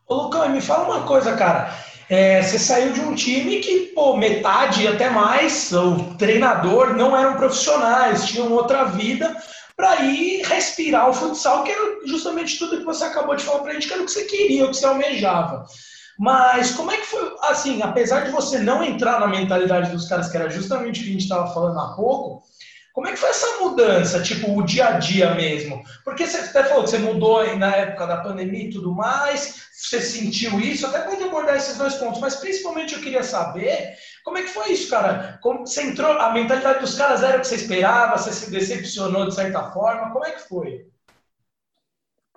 [0.08, 1.74] Ô, Lucão, me fala uma coisa, cara.
[2.08, 7.36] É, você saiu de um time que, pô, metade até mais, o treinador não eram
[7.36, 9.36] profissionais, tinham outra vida
[9.76, 13.72] para ir respirar o futsal, que era justamente tudo que você acabou de falar pra
[13.72, 15.66] gente, que era o que você queria, o que você almejava.
[16.16, 20.30] Mas como é que foi, assim, apesar de você não entrar na mentalidade dos caras,
[20.30, 22.48] que era justamente o que a gente estava falando há pouco,
[22.92, 25.82] como é que foi essa mudança, tipo, o dia a dia mesmo?
[26.04, 30.00] Porque você até falou que você mudou na época da pandemia e tudo mais, você
[30.00, 34.42] sentiu isso, até pode abordar esses dois pontos, mas principalmente eu queria saber como é
[34.42, 35.38] que foi isso, cara?
[35.42, 39.26] Como você entrou, a mentalidade dos caras era o que você esperava, você se decepcionou
[39.26, 40.86] de certa forma, como é que foi?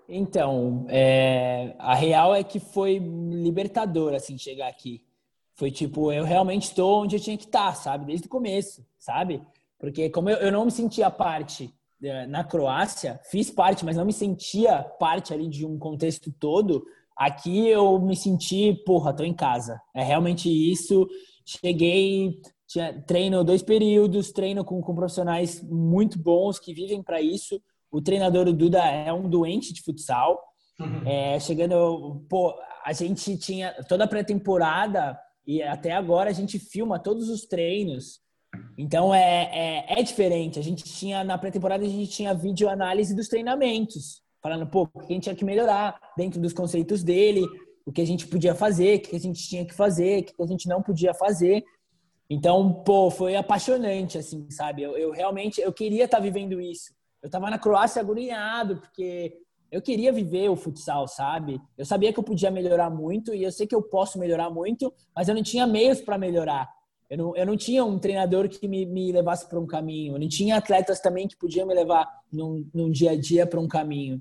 [0.08, 5.04] Então, é, a real é que foi libertador, assim, chegar aqui.
[5.56, 8.06] Foi tipo, eu realmente estou onde eu tinha que estar, sabe?
[8.06, 9.42] Desde o começo, sabe?
[9.84, 11.70] Porque como eu, eu não me sentia parte
[12.02, 16.86] eh, na Croácia, fiz parte, mas não me sentia parte ali de um contexto todo,
[17.18, 19.78] aqui eu me senti, porra, tô em casa.
[19.94, 21.06] É realmente isso.
[21.46, 27.62] Cheguei, tinha, treino dois períodos, treino com, com profissionais muito bons que vivem para isso.
[27.92, 30.42] O treinador o Duda é um doente de futsal.
[30.80, 31.06] Uhum.
[31.06, 37.00] É, chegando, pô, a gente tinha toda a pré-temporada e até agora a gente filma
[37.00, 38.24] todos os treinos.
[38.78, 39.50] Então é,
[39.90, 40.60] é, é diferente.
[40.60, 45.00] A gente tinha na pré-temporada a gente tinha vídeo análise dos treinamentos, falando pô, o
[45.00, 47.46] que a gente tinha que melhorar dentro dos conceitos dele,
[47.86, 50.44] o que a gente podia fazer, o que a gente tinha que fazer, o que
[50.44, 51.64] a gente não podia fazer.
[52.30, 54.82] Então, pô, foi apaixonante, assim, sabe?
[54.82, 56.94] Eu, eu realmente, eu queria estar tá vivendo isso.
[57.22, 59.38] Eu estava na Croácia agoniado, porque
[59.72, 61.60] eu queria viver o futsal, sabe?
[61.78, 64.94] Eu sabia que eu podia melhorar muito e eu sei que eu posso melhorar muito,
[65.16, 66.70] mas eu não tinha meios para melhorar.
[67.14, 70.16] Eu não, eu não tinha um treinador que me, me levasse para um caminho.
[70.16, 73.60] Eu não tinha atletas também que podiam me levar num, num dia a dia para
[73.60, 74.20] um caminho.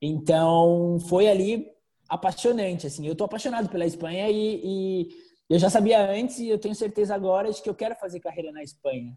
[0.00, 1.66] Então, foi ali
[2.06, 3.06] apaixonante, assim.
[3.06, 5.08] Eu tô apaixonado pela Espanha e, e
[5.48, 8.52] eu já sabia antes e eu tenho certeza agora de que eu quero fazer carreira
[8.52, 9.16] na Espanha.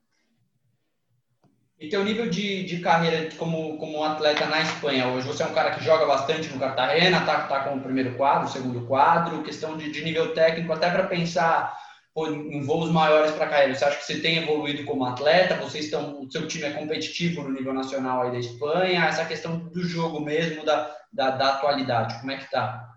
[1.78, 5.28] E teu nível de, de carreira como, como atleta na Espanha hoje?
[5.28, 8.48] Você é um cara que joga bastante no Cartagena, tá, tá com o primeiro quadro,
[8.48, 11.87] o segundo quadro, questão de, de nível técnico, até para pensar
[12.26, 13.76] em voos maiores para carreira.
[13.76, 15.56] Você acha que você tem evoluído como atleta?
[15.58, 19.06] Vocês estão, o seu time é competitivo no nível nacional aí da Espanha?
[19.06, 22.88] Essa questão do jogo mesmo, da, da, da atualidade, como é que tá?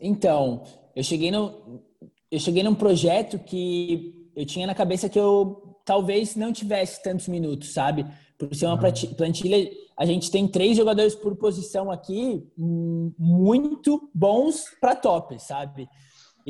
[0.00, 0.62] Então,
[0.94, 1.82] eu cheguei no,
[2.30, 7.26] eu cheguei num projeto que eu tinha na cabeça que eu talvez não tivesse tantos
[7.26, 8.06] minutos, sabe?
[8.38, 9.14] Por ser uma uhum.
[9.16, 15.88] plantilha, a gente tem três jogadores por posição aqui hum, muito bons para top, sabe?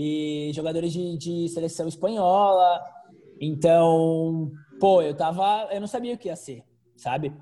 [0.01, 2.81] E jogadores de, de, seleção espanhola.
[3.41, 5.69] Então, pô, eu tava.
[5.73, 6.63] Eu não sabia o que ia ser,
[6.97, 7.33] sabe?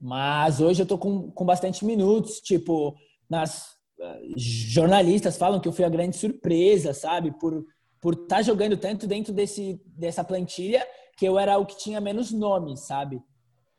[0.00, 2.40] Mas hoje eu tô com, com bastante minutos.
[2.40, 2.94] Tipo,
[3.28, 7.32] nas uh, jornalistas falam que eu fui a grande surpresa, sabe?
[7.38, 7.66] Por
[8.04, 12.02] por estar tá jogando tanto dentro desse, dessa plantilha que eu era o que tinha
[12.02, 13.18] menos nome, sabe?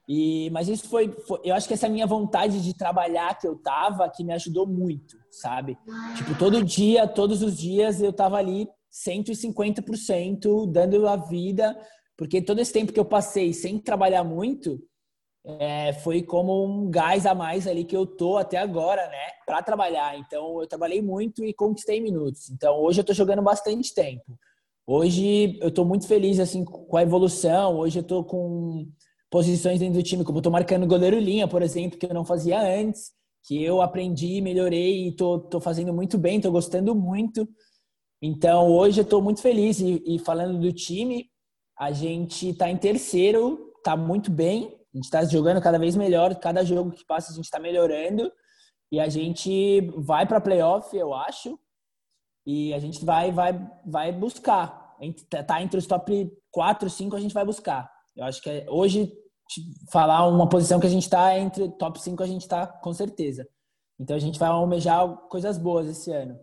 [0.07, 3.55] E, mas isso foi, foi, eu acho que essa minha vontade de trabalhar que eu
[3.55, 5.77] tava, que me ajudou muito, sabe?
[6.15, 11.75] Tipo, todo dia, todos os dias eu tava ali 150% dando a vida,
[12.15, 14.79] porque todo esse tempo que eu passei sem trabalhar muito,
[15.45, 19.61] é, foi como um gás a mais ali que eu tô até agora, né, para
[19.61, 20.17] trabalhar.
[20.17, 22.49] Então, eu trabalhei muito e conquistei minutos.
[22.49, 24.37] Então, hoje eu tô jogando bastante tempo.
[24.87, 27.77] Hoje eu estou muito feliz assim com a evolução.
[27.77, 28.87] Hoje eu estou com
[29.36, 32.57] posições dentro do time, como estou marcando goleiro linha, por exemplo, que eu não fazia
[32.57, 33.11] antes,
[33.43, 37.45] que eu aprendi, melhorei e tô, tô fazendo muito bem, estou gostando muito.
[38.21, 41.29] Então hoje eu estou muito feliz e, e, falando do time,
[41.77, 44.67] a gente está em terceiro, está muito bem.
[44.93, 48.31] A gente está jogando cada vez melhor, cada jogo que passa a gente está melhorando
[48.89, 51.59] e a gente vai para playoff, eu acho.
[52.47, 53.51] E a gente vai, vai,
[53.86, 54.95] vai buscar.
[55.45, 57.93] Tá entre os top 4, 5 a gente vai buscar.
[58.15, 59.11] Eu acho que é, hoje,
[59.91, 63.47] falar uma posição que a gente está entre top 5 a gente está com certeza.
[63.99, 66.37] Então a gente vai almejar coisas boas esse ano.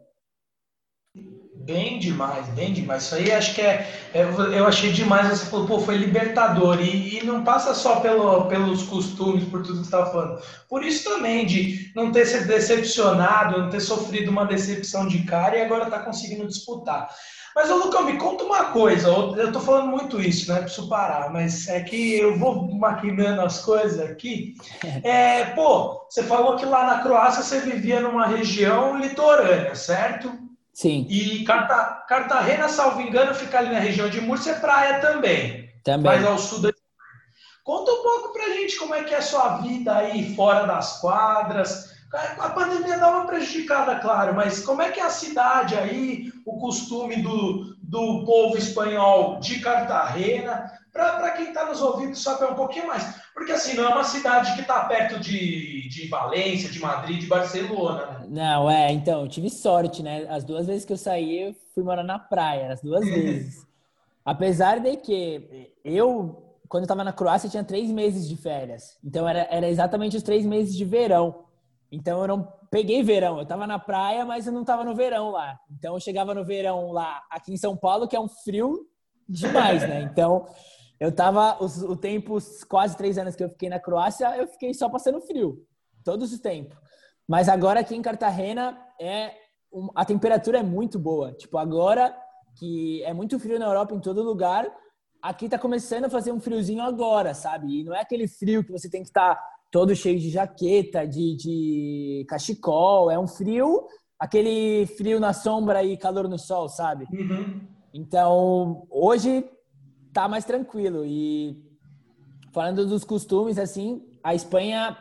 [1.54, 3.04] Bem demais, bem demais.
[3.04, 5.28] Isso aí acho que é, é eu achei demais.
[5.28, 6.80] Você falou, pô, foi libertador.
[6.80, 10.42] E, e, não passa só pelo, pelos costumes, por tudo que você estava falando.
[10.68, 15.56] Por isso também, de não ter se decepcionado, não ter sofrido uma decepção de cara
[15.56, 17.08] e agora tá conseguindo disputar.
[17.54, 19.08] Mas, ô Lucão, me conta uma coisa.
[19.08, 20.60] Eu tô falando muito isso, né?
[20.60, 24.54] Preciso parar, mas é que eu vou maquinando as coisas aqui.
[25.04, 30.32] É, pô, você falou que lá na Croácia você vivia numa região litorânea, certo?
[30.72, 31.06] Sim.
[31.08, 35.70] E Carta, Cartagena, salvo engano, fica ali na região de Múrcia, é praia também.
[35.82, 36.04] Também.
[36.04, 36.72] Mais ao sul da
[37.64, 41.00] Conta um pouco pra gente como é que é a sua vida aí fora das
[41.00, 41.91] quadras.
[42.38, 46.58] A pandemia dá uma prejudicada, claro, mas como é que é a cidade aí, o
[46.58, 52.86] costume do, do povo espanhol de Cartagena, para quem está nos ouvindo saber um pouquinho
[52.86, 53.22] mais.
[53.32, 57.26] Porque assim, não é uma cidade que está perto de, de Valência, de Madrid, de
[57.26, 58.26] Barcelona, né?
[58.28, 60.26] Não, é, então, tive sorte, né?
[60.28, 63.66] As duas vezes que eu saí, eu fui morar na praia, as duas vezes.
[64.24, 68.98] Apesar de que eu, quando estava na Croácia, tinha três meses de férias.
[69.02, 71.44] Então, era, era exatamente os três meses de verão.
[71.92, 73.36] Então, eu não peguei verão.
[73.36, 75.60] Eu estava na praia, mas eu não estava no verão lá.
[75.70, 78.88] Então, eu chegava no verão lá, aqui em São Paulo, que é um frio
[79.28, 80.00] demais, né?
[80.02, 80.46] Então,
[80.98, 84.72] eu tava, os, o tempo, quase três anos que eu fiquei na Croácia, eu fiquei
[84.72, 85.66] só passando frio,
[86.02, 86.78] todos os tempos.
[87.28, 89.34] Mas agora aqui em Cartagena, é,
[89.94, 91.32] a temperatura é muito boa.
[91.32, 92.16] Tipo, agora
[92.58, 94.66] que é muito frio na Europa em todo lugar,
[95.20, 97.80] aqui tá começando a fazer um friozinho agora, sabe?
[97.80, 101.04] E não é aquele frio que você tem que estar tá todo cheio de jaqueta,
[101.04, 103.10] de, de cachecol.
[103.10, 107.08] É um frio, aquele frio na sombra e calor no sol, sabe?
[107.12, 107.66] Uhum.
[107.92, 109.44] Então, hoje
[110.12, 111.04] tá mais tranquilo.
[111.04, 111.60] E
[112.52, 114.96] falando dos costumes, assim, a Espanha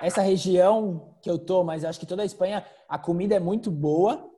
[0.00, 3.70] essa região que eu tô, mas acho que toda a Espanha, a comida é muito
[3.70, 4.28] boa.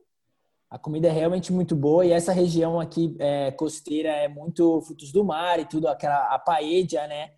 [0.68, 5.12] A comida é realmente muito boa e essa região aqui é, costeira é muito frutos
[5.12, 7.30] do mar e tudo, aquela a paella, né?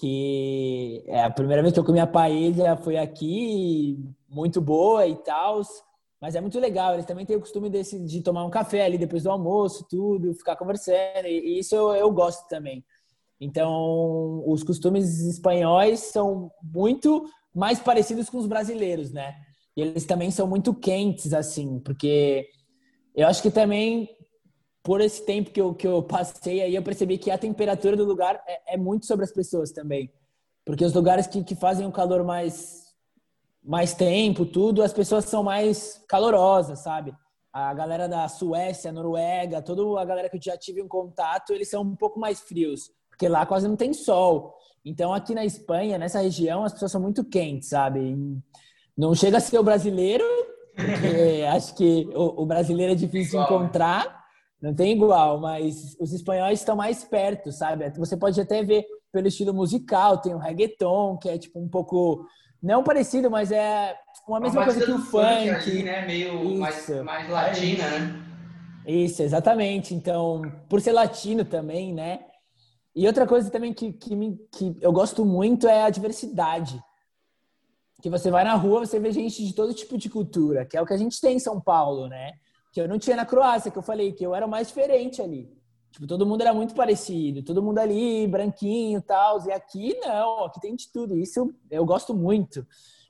[0.00, 5.16] Que é a primeira vez que eu comi a paella foi aqui, muito boa e
[5.16, 5.62] tal.
[6.20, 8.98] Mas é muito legal, eles também têm o costume desse, de tomar um café ali
[8.98, 12.84] depois do almoço, tudo, ficar conversando, e isso eu, eu gosto também.
[13.40, 17.24] Então, os costumes espanhóis são muito
[17.54, 19.34] mais parecidos com os brasileiros, né?
[19.76, 22.48] E eles também são muito quentes, assim, porque
[23.14, 24.08] eu acho que também,
[24.82, 28.04] por esse tempo que eu, que eu passei aí, eu percebi que a temperatura do
[28.04, 30.10] lugar é, é muito sobre as pessoas também.
[30.64, 32.88] Porque os lugares que, que fazem um calor mais
[33.68, 37.14] mais tempo, tudo, as pessoas são mais calorosas, sabe?
[37.52, 41.68] A galera da Suécia, Noruega, toda a galera que eu já tive um contato, eles
[41.68, 44.54] são um pouco mais frios, porque lá quase não tem sol.
[44.82, 48.16] Então, aqui na Espanha, nessa região, as pessoas são muito quentes, sabe?
[48.96, 50.24] Não chega a ser o brasileiro,
[50.74, 54.17] porque acho que o, brasileiro é difícil de encontrar,
[54.60, 57.88] não tem igual, mas os espanhóis estão mais perto, sabe?
[57.90, 62.26] Você pode até ver pelo estilo musical, tem o reggaeton, que é tipo um pouco
[62.62, 63.96] não parecido, mas é
[64.26, 65.50] uma mesma coisa que o funk.
[65.50, 66.04] Ali, né?
[66.06, 68.24] Meio mais, mais latina, é né?
[68.86, 69.94] Isso, exatamente.
[69.94, 72.20] Então, por ser latino também, né?
[72.96, 76.82] E outra coisa também que, que, me, que eu gosto muito é a diversidade.
[78.02, 80.82] Que você vai na rua, você vê gente de todo tipo de cultura, que é
[80.82, 82.32] o que a gente tem em São Paulo, né?
[82.72, 85.50] Que eu não tinha na Croácia, que eu falei que eu era mais diferente ali.
[85.90, 89.44] Tipo, todo mundo era muito parecido, todo mundo ali, branquinho e tal.
[89.46, 91.16] E aqui não, aqui tem de tudo.
[91.16, 92.66] Isso eu gosto muito.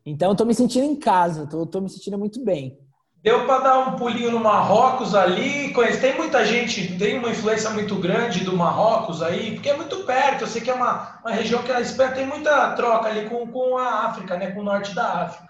[0.07, 2.79] Então, estou me sentindo em casa, estou me sentindo muito bem.
[3.21, 5.73] Deu para dar um pulinho no Marrocos ali?
[5.73, 10.05] Conhece, tem muita gente, tem uma influência muito grande do Marrocos aí, porque é muito
[10.05, 10.45] perto.
[10.45, 13.45] Eu sei que é uma, uma região que a Espanha tem muita troca ali com,
[13.49, 14.53] com a África, né?
[14.53, 15.48] com o norte da África.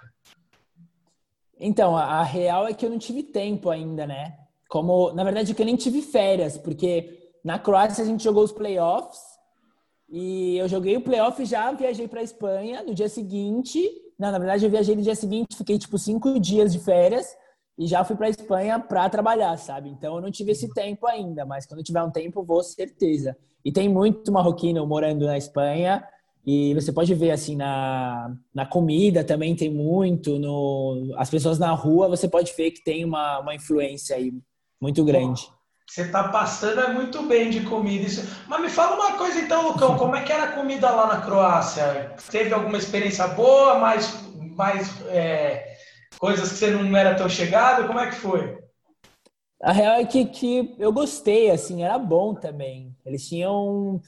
[1.58, 4.36] Então, a, a real é que eu não tive tempo ainda, né?
[4.68, 8.52] Como, na verdade, que eu nem tive férias, porque na Croácia a gente jogou os
[8.52, 9.20] playoffs
[10.08, 13.80] e eu joguei o playoff já viajei para Espanha no dia seguinte.
[14.18, 17.36] Não, na verdade eu viajei no dia seguinte, fiquei tipo cinco dias de férias
[17.78, 19.88] e já fui para Espanha para trabalhar, sabe?
[19.90, 23.36] Então eu não tive esse tempo ainda, mas quando tiver um tempo vou certeza.
[23.64, 26.04] E tem muito marroquino morando na Espanha
[26.50, 31.72] e você pode ver assim na, na comida também tem muito, no as pessoas na
[31.72, 34.32] rua você pode ver que tem uma, uma influência aí
[34.80, 35.46] muito grande.
[35.86, 38.06] Você está passando é muito bem de comida.
[38.06, 38.26] Isso...
[38.46, 41.20] Mas me fala uma coisa então, Lucão, como é que era a comida lá na
[41.20, 42.14] Croácia?
[42.30, 44.18] Teve alguma experiência boa, mais,
[44.56, 45.76] mais é,
[46.18, 47.86] coisas que você não era tão chegado?
[47.86, 48.56] Como é que foi?
[49.62, 52.96] A real é que, que eu gostei, assim, era bom também.
[53.04, 54.00] Eles tinham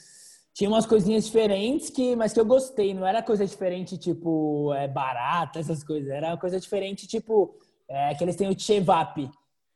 [0.55, 4.89] tinha umas coisinhas diferentes que mas que eu gostei não era coisa diferente tipo é
[4.89, 7.55] barata essas coisas era coisa diferente tipo
[7.89, 9.31] é, que eles têm o chevap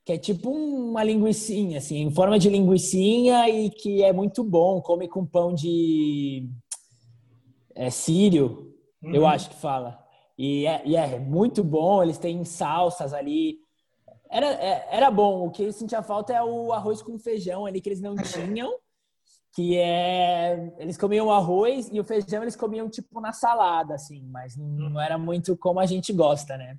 [0.05, 4.81] que é tipo uma linguiçinha, assim, em forma de linguiçinha e que é muito bom,
[4.83, 6.47] come com pão de
[7.75, 9.15] é, sírio, uhum.
[9.15, 9.99] eu acho que fala.
[10.37, 13.59] E é, e é, muito bom, eles têm salsas ali.
[14.31, 17.81] Era, é, era bom, o que eu sentia falta é o arroz com feijão ali
[17.81, 18.75] que eles não tinham,
[19.55, 20.73] que é...
[20.79, 25.17] Eles comiam arroz e o feijão eles comiam tipo na salada, assim, mas não era
[25.17, 26.77] muito como a gente gosta, né?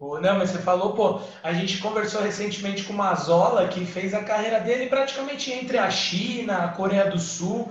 [0.00, 4.24] Não, mas você falou, pô, a gente conversou recentemente com o Mazola, que fez a
[4.24, 7.70] carreira dele praticamente entre a China, a Coreia do Sul.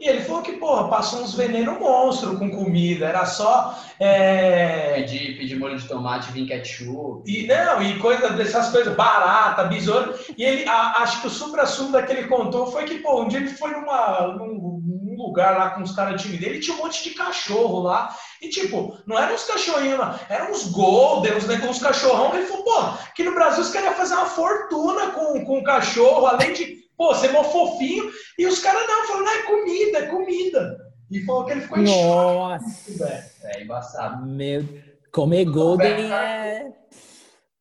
[0.00, 3.06] E ele falou que, porra, passou uns veneno monstro com comida.
[3.06, 3.76] Era só.
[3.98, 4.94] É...
[4.94, 7.28] Pedir, pedir molho de tomate, vir ketchup.
[7.28, 10.14] E, não, e coisa dessas coisas, barata, besouro.
[10.36, 13.48] E ele, a, acho que o supra-sumo daquele contou foi que, pô, um dia ele
[13.48, 17.02] foi numa, num, num lugar lá com os caras do time dele tinha um monte
[17.02, 18.14] de cachorro lá.
[18.40, 20.14] E, tipo, não eram uns cachorrinhos, não.
[20.28, 22.32] Eram uns golden, uns, né, uns cachorrão.
[22.36, 22.78] Ele falou, pô,
[23.08, 27.14] aqui no Brasil os caras iam fazer uma fortuna com, com cachorro, além de Pô,
[27.14, 28.10] você é mó fofinho.
[28.36, 30.78] E os caras não, falaram, não, é comida, é comida.
[31.10, 32.92] E falou que ele ficou Nossa.
[32.98, 33.24] velho.
[33.44, 34.26] É embaçado.
[34.26, 34.66] Meu,
[35.12, 36.72] comer Golden é...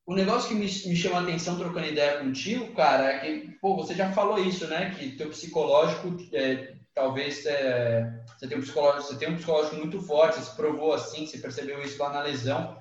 [0.07, 3.75] O negócio que me, me chama a atenção trocando ideia contigo, cara, é que, pô,
[3.75, 4.95] você já falou isso, né?
[4.97, 10.01] Que teu psicológico, é, talvez é, você, tem um psicológico, você tem um psicológico muito
[10.01, 12.77] forte, você se provou assim, você percebeu isso lá na lesão.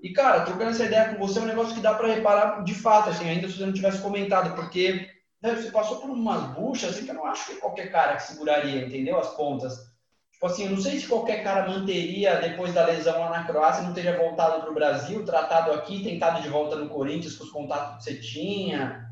[0.00, 2.74] E, cara, trocando essa ideia com você é um negócio que dá para reparar de
[2.74, 7.04] fato, assim, ainda se você não tivesse comentado, porque você passou por umas buchas assim,
[7.04, 9.18] que eu não acho que qualquer cara que seguraria, entendeu?
[9.18, 9.88] As pontas.
[10.32, 13.82] Tipo assim, eu não sei se qualquer cara manteria depois da lesão lá na Croácia,
[13.82, 17.50] não teria voltado para o Brasil, tratado aqui, tentado de volta no Corinthians com os
[17.50, 19.08] contatos que você tinha.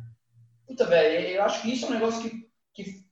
[0.66, 3.04] Puta, velho, eu acho que isso é um negócio que, que,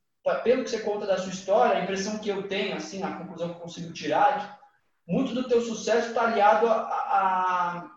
[0.45, 3.49] pelo que você conta da sua história, a impressão que eu tenho, assim, a conclusão
[3.49, 7.91] que eu consigo tirar é que muito do teu sucesso está aliado a, a,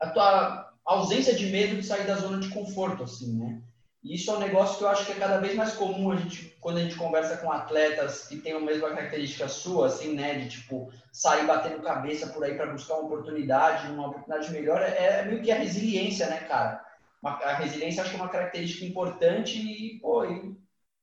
[0.00, 3.62] a, tua ausência de medo de sair da zona de conforto, assim, né?
[4.04, 6.16] E isso é um negócio que eu acho que é cada vez mais comum a
[6.16, 10.34] gente, quando a gente conversa com atletas que têm a mesma característica sua, assim, né?
[10.34, 14.82] De, tipo, sair batendo cabeça por aí para buscar uma oportunidade, uma oportunidade melhor.
[14.82, 16.84] É, é meio que a resiliência, né, cara?
[17.24, 20.54] A resiliência acho que é uma característica importante e, pô, e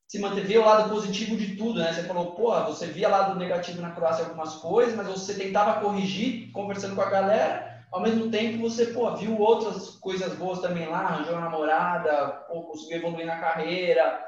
[0.08, 1.94] se manter, o lado positivo de tudo, né?
[1.94, 6.52] Você falou, pô, você via lado negativo na Croácia algumas coisas, mas você tentava corrigir,
[6.52, 11.00] conversando com a galera, ao mesmo tempo você, pô, viu outras coisas boas também lá,
[11.00, 14.26] arranjou uma namorada, pô, conseguiu evoluir na carreira,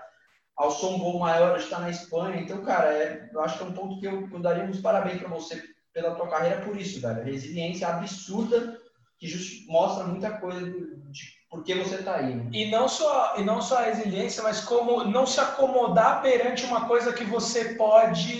[0.55, 2.41] alçou um gol maior, está na Espanha.
[2.41, 5.19] Então, cara, é, eu acho que é um ponto que eu, eu daria uns parabéns
[5.19, 7.23] para você pela tua carreira por isso, velho.
[7.23, 8.77] Resiliência absurda
[9.17, 12.33] que just, mostra muita coisa de porque você está aí.
[12.33, 12.49] Né?
[12.51, 16.87] E não só e não só a resiliência, mas como não se acomodar perante uma
[16.87, 18.33] coisa que você pode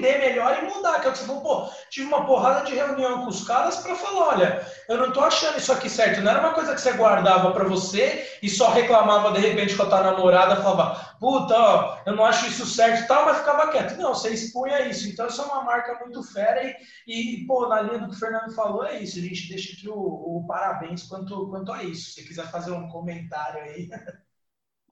[0.00, 1.00] entender melhor e mudar.
[1.00, 3.94] Que o que você falou, pô, tive uma porrada de reunião com os caras para
[3.94, 6.20] falar, olha, eu não tô achando isso aqui certo.
[6.20, 9.82] Não era uma coisa que você guardava para você e só reclamava de repente com
[9.82, 13.96] a tua namorada, falava, puta, ó, eu não acho isso certo tal, mas ficava quieto.
[13.96, 15.08] Não, você expunha isso.
[15.08, 16.74] Então isso é uma marca muito fera e,
[17.06, 19.18] e pô, na linha do que o Fernando falou, é isso.
[19.18, 22.12] A gente deixa aqui o, o parabéns quanto, quanto a isso.
[22.12, 23.88] Se quiser fazer um comentário aí.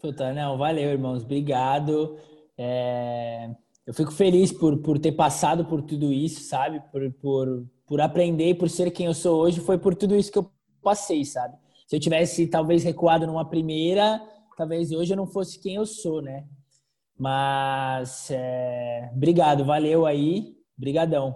[0.00, 1.24] Puta, não, valeu, irmãos.
[1.24, 2.20] Obrigado.
[2.56, 3.50] É
[3.88, 6.78] eu fico feliz por, por ter passado por tudo isso, sabe?
[6.92, 10.30] Por, por, por aprender e por ser quem eu sou hoje, foi por tudo isso
[10.30, 11.56] que eu passei, sabe?
[11.86, 14.20] Se eu tivesse talvez recuado numa primeira,
[14.58, 16.44] talvez hoje eu não fosse quem eu sou, né?
[17.18, 21.34] Mas é, obrigado, valeu aí, brigadão.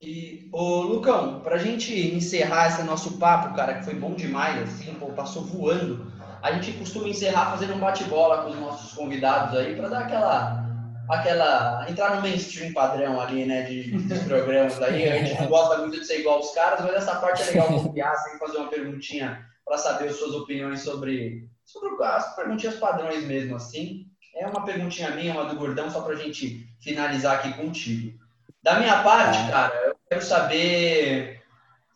[0.00, 4.94] E, ô Lucão, pra gente encerrar esse nosso papo, cara, que foi bom demais, assim,
[4.94, 6.10] pô, passou voando.
[6.40, 10.63] A gente costuma encerrar fazendo um bate-bola com os nossos convidados aí, para dar aquela
[11.08, 11.86] aquela.
[11.88, 15.08] entrar no mainstream padrão ali, né, de, dos programas aí.
[15.08, 17.68] A gente não gosta muito de ser igual aos caras, mas essa parte é legal
[17.68, 23.24] confiar, sem fazer uma perguntinha para saber as suas opiniões sobre, sobre as perguntinhas padrões
[23.24, 24.06] mesmo, assim.
[24.36, 28.18] É uma perguntinha minha, uma do Gordão, só para a gente finalizar aqui contigo.
[28.62, 29.50] Da minha parte, é.
[29.50, 31.42] cara, eu quero saber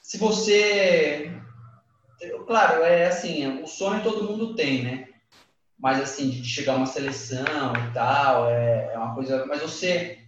[0.01, 1.33] se você.
[2.47, 5.08] Claro, é assim, o sonho todo mundo tem, né?
[5.79, 9.47] Mais assim, de chegar uma seleção e tal, é, é uma coisa.
[9.47, 10.19] Mas você,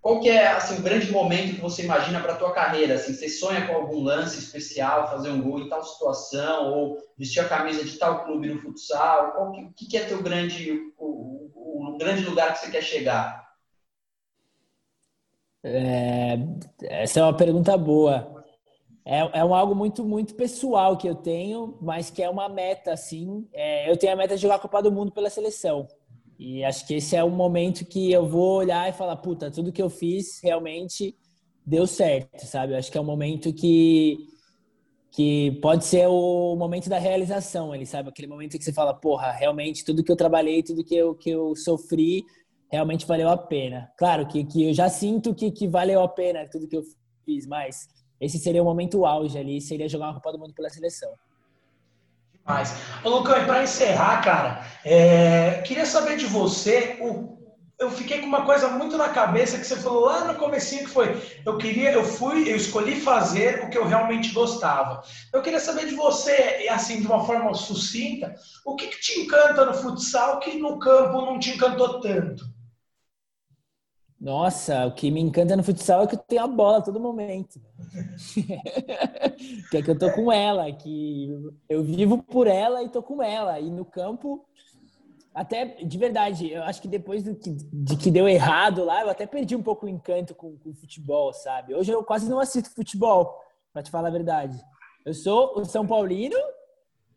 [0.00, 2.94] qual que é assim, o grande momento que você imagina para a tua carreira?
[2.94, 7.40] Assim, você sonha com algum lance especial, fazer um gol em tal situação, ou vestir
[7.40, 9.32] a camisa de tal clube no futsal?
[9.32, 13.48] Qual que, que é teu grande, o, o, o grande lugar que você quer chegar?
[15.62, 16.38] É,
[16.82, 18.39] essa é uma pergunta boa.
[19.04, 22.92] É, é um algo muito, muito pessoal que eu tenho, mas que é uma meta,
[22.92, 23.46] assim.
[23.52, 25.88] É, eu tenho a meta de jogar a Copa do Mundo pela seleção.
[26.38, 29.72] E acho que esse é o momento que eu vou olhar e falar, puta, tudo
[29.72, 31.14] que eu fiz realmente
[31.66, 32.72] deu certo, sabe?
[32.72, 34.26] Eu acho que é um momento que
[35.12, 39.32] que pode ser o momento da realização, ele sabe aquele momento que você fala, porra,
[39.32, 42.24] realmente tudo que eu trabalhei, tudo que eu que eu sofri,
[42.70, 43.92] realmente valeu a pena.
[43.98, 46.84] Claro que, que eu já sinto que, que valeu a pena tudo que eu
[47.24, 47.88] fiz, mas
[48.20, 51.10] esse seria o momento auge ali, seria jogar uma Copa do Mundo pela seleção.
[52.34, 52.74] Demais.
[53.02, 55.62] Ô, Lucão, e para encerrar, cara, é...
[55.62, 57.38] queria saber de você, o...
[57.78, 60.90] eu fiquei com uma coisa muito na cabeça que você falou lá no comecinho que
[60.90, 61.16] foi,
[61.46, 65.02] eu queria, eu fui, eu escolhi fazer o que eu realmente gostava.
[65.32, 68.34] Eu queria saber de você, assim, de uma forma sucinta,
[68.66, 72.59] o que, que te encanta no futsal que no campo não te encantou tanto?
[74.20, 77.00] Nossa, o que me encanta no futsal é que eu tenho a bola a todo
[77.00, 77.58] momento.
[79.70, 81.30] que é que eu tô com ela, que
[81.66, 83.58] eu vivo por ela e tô com ela.
[83.58, 84.44] E no campo,
[85.34, 89.08] até de verdade, eu acho que depois do que, de que deu errado lá, eu
[89.08, 91.74] até perdi um pouco o encanto com, o futebol, sabe?
[91.74, 93.34] Hoje eu quase não assisto futebol,
[93.72, 94.60] para te falar a verdade.
[95.06, 96.36] Eu sou o São Paulino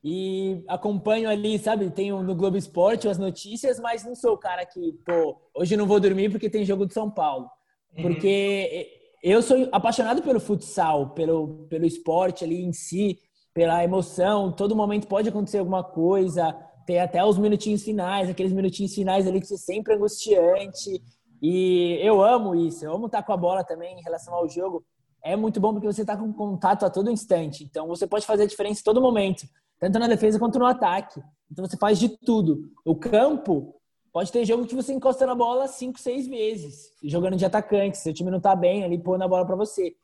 [0.04, 4.66] e acompanho ali, sabe, tenho no Globo Esporte as notícias, mas não sou o cara
[4.66, 7.50] que, pô, hoje não vou dormir porque tem jogo de São Paulo.
[7.96, 8.02] Uhum.
[8.02, 8.90] Porque
[9.24, 13.18] eu sou apaixonado pelo futsal, pelo, pelo esporte ali em si,
[13.54, 16.54] pela emoção, todo momento pode acontecer alguma coisa,
[16.86, 21.02] tem até os minutinhos finais, aqueles minutinhos finais ali que você sempre angustiante.
[21.42, 24.84] E eu amo isso, eu amo estar com a bola também em relação ao jogo.
[25.24, 27.64] É muito bom porque você está com contato a todo instante.
[27.64, 29.46] Então você pode fazer a diferença em todo momento
[29.80, 31.22] tanto na defesa quanto no ataque.
[31.52, 32.72] Então você faz de tudo.
[32.86, 33.76] O campo
[34.12, 37.98] pode ter jogo que você encosta na bola cinco, seis vezes, jogando de atacante.
[37.98, 39.96] Se o time não tá bem, ali pôr na bola para você.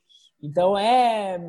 [0.41, 1.39] Então é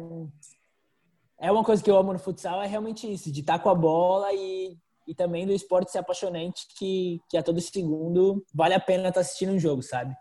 [1.41, 3.71] é uma coisa que eu amo no futsal é realmente isso, de estar tá com
[3.71, 4.77] a bola e,
[5.09, 9.15] e também do esporte ser apaixonante que, que a todo segundo vale a pena estar
[9.15, 10.15] tá assistindo um jogo, sabe?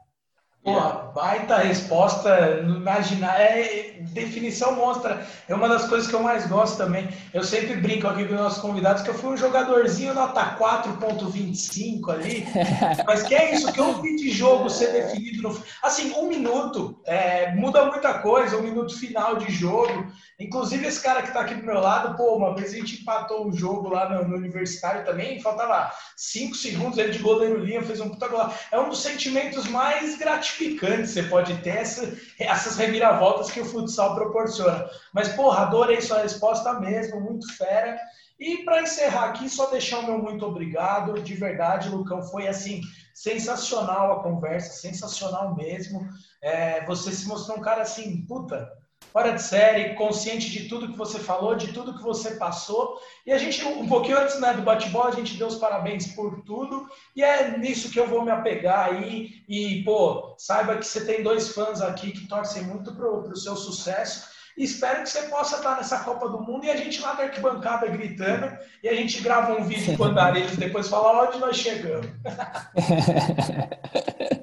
[0.62, 6.76] Porra, baita resposta, imaginar, é definição mostra, é uma das coisas que eu mais gosto
[6.76, 7.08] também.
[7.34, 12.10] Eu sempre brinco aqui com os nossos convidados que eu fui um jogadorzinho nota 4.25
[12.10, 12.46] ali,
[13.08, 15.64] mas que é isso, que eu vi de jogo ser definido no...
[15.82, 21.22] Assim, um minuto, é, muda muita coisa, um minuto final de jogo, inclusive esse cara
[21.22, 24.10] que tá aqui do meu lado, pô, uma vez a gente empatou um jogo lá
[24.10, 28.50] no, no Universitário também, faltava 5 segundos, ele de goleiro linha, fez um puta gol.
[28.72, 33.66] É um dos sentimentos mais gratificantes gratificante você pode ter essa, essas reviravoltas que o
[33.66, 34.90] futsal proporciona.
[35.14, 37.98] Mas, porra, adorei sua resposta mesmo, muito fera.
[38.40, 41.22] E para encerrar aqui, só deixar o meu muito obrigado.
[41.22, 42.82] De verdade, Lucão, foi assim,
[43.14, 46.08] sensacional a conversa, sensacional mesmo.
[46.42, 48.70] É, você se mostrou um cara assim, puta,
[49.12, 53.00] fora de série, consciente de tudo que você falou, de tudo que você passou.
[53.26, 56.42] E a gente, um pouquinho antes né, do bate-bola, a gente deu os parabéns por
[56.44, 56.88] tudo.
[57.16, 59.44] E é nisso que eu vou me apegar aí.
[59.48, 63.56] E, pô, saiba que você tem dois fãs aqui que torcem muito pro, pro seu
[63.56, 64.38] sucesso.
[64.58, 67.24] E espero que você possa estar nessa Copa do Mundo e a gente lá na
[67.24, 72.08] arquibancada gritando e a gente grava um vídeo com andarilhos depois fala onde nós chegamos.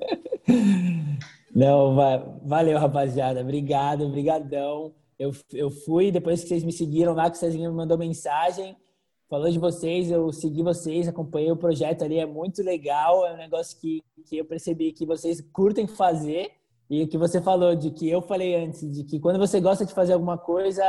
[1.56, 1.96] Não,
[2.44, 3.40] valeu, rapaziada.
[3.40, 4.94] Obrigado, obrigadão.
[5.18, 8.76] Eu, eu fui, depois que vocês me seguiram lá, que vocês me mandou mensagem,
[9.26, 13.38] falou de vocês, eu segui vocês, acompanhei o projeto ali, é muito legal, é um
[13.38, 16.50] negócio que, que eu percebi que vocês curtem fazer
[16.90, 19.86] e o que você falou de que eu falei antes, de que quando você gosta
[19.86, 20.84] de fazer alguma coisa,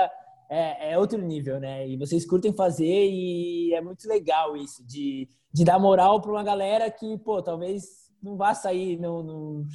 [0.50, 1.88] é, é outro nível, né?
[1.88, 6.44] E vocês curtem fazer e é muito legal isso, de, de dar moral para uma
[6.44, 9.66] galera que, pô, talvez não vá sair no, no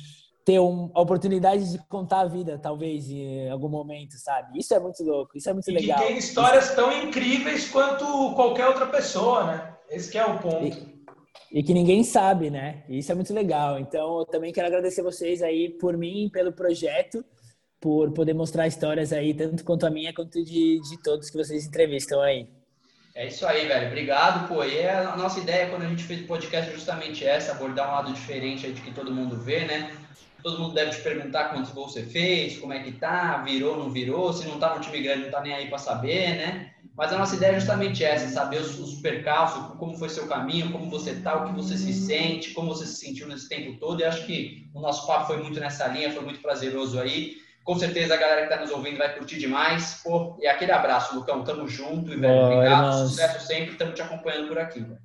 [0.44, 4.58] ter um, a oportunidade de contar a vida, talvez, em algum momento, sabe?
[4.58, 6.02] Isso é muito louco, isso é muito e legal.
[6.02, 6.76] E tem histórias isso...
[6.76, 8.04] tão incríveis quanto
[8.34, 9.74] qualquer outra pessoa, né?
[9.90, 10.64] Esse é o ponto.
[10.64, 12.82] E, e, que ninguém sabe, né?
[12.88, 13.78] Isso é muito legal.
[13.78, 17.24] Então, eu também quero agradecer vocês aí por mim, pelo projeto,
[17.80, 21.66] por poder mostrar histórias aí, tanto quanto a minha, quanto de, de todos que vocês
[21.66, 22.48] entrevistam aí.
[23.14, 23.88] É isso aí, velho.
[23.88, 24.64] Obrigado, pô.
[24.64, 27.88] E é a nossa ideia quando a gente fez o podcast é justamente essa, abordar
[27.88, 29.94] um lado diferente aí de que todo mundo vê, né?
[30.42, 33.90] Todo mundo deve te perguntar quantos gols você fez, como é que tá, virou, não
[33.90, 36.72] virou, se não tá no time grande, não tá nem aí para saber, né?
[36.96, 40.70] Mas a nossa ideia é justamente essa, saber os, os percalços, como foi seu caminho,
[40.70, 44.00] como você tá, o que você se sente, como você se sentiu nesse tempo todo.
[44.00, 47.36] E acho que o nosso papo foi muito nessa linha, foi muito prazeroso aí.
[47.64, 50.00] Com certeza a galera que está nos ouvindo vai curtir demais.
[50.04, 51.44] Pô, e aquele abraço, Lucão.
[51.44, 53.08] Tamo junto e, velho, obrigado.
[53.08, 53.72] Sucesso sempre.
[53.72, 54.98] Estamos te acompanhando por aqui, velho.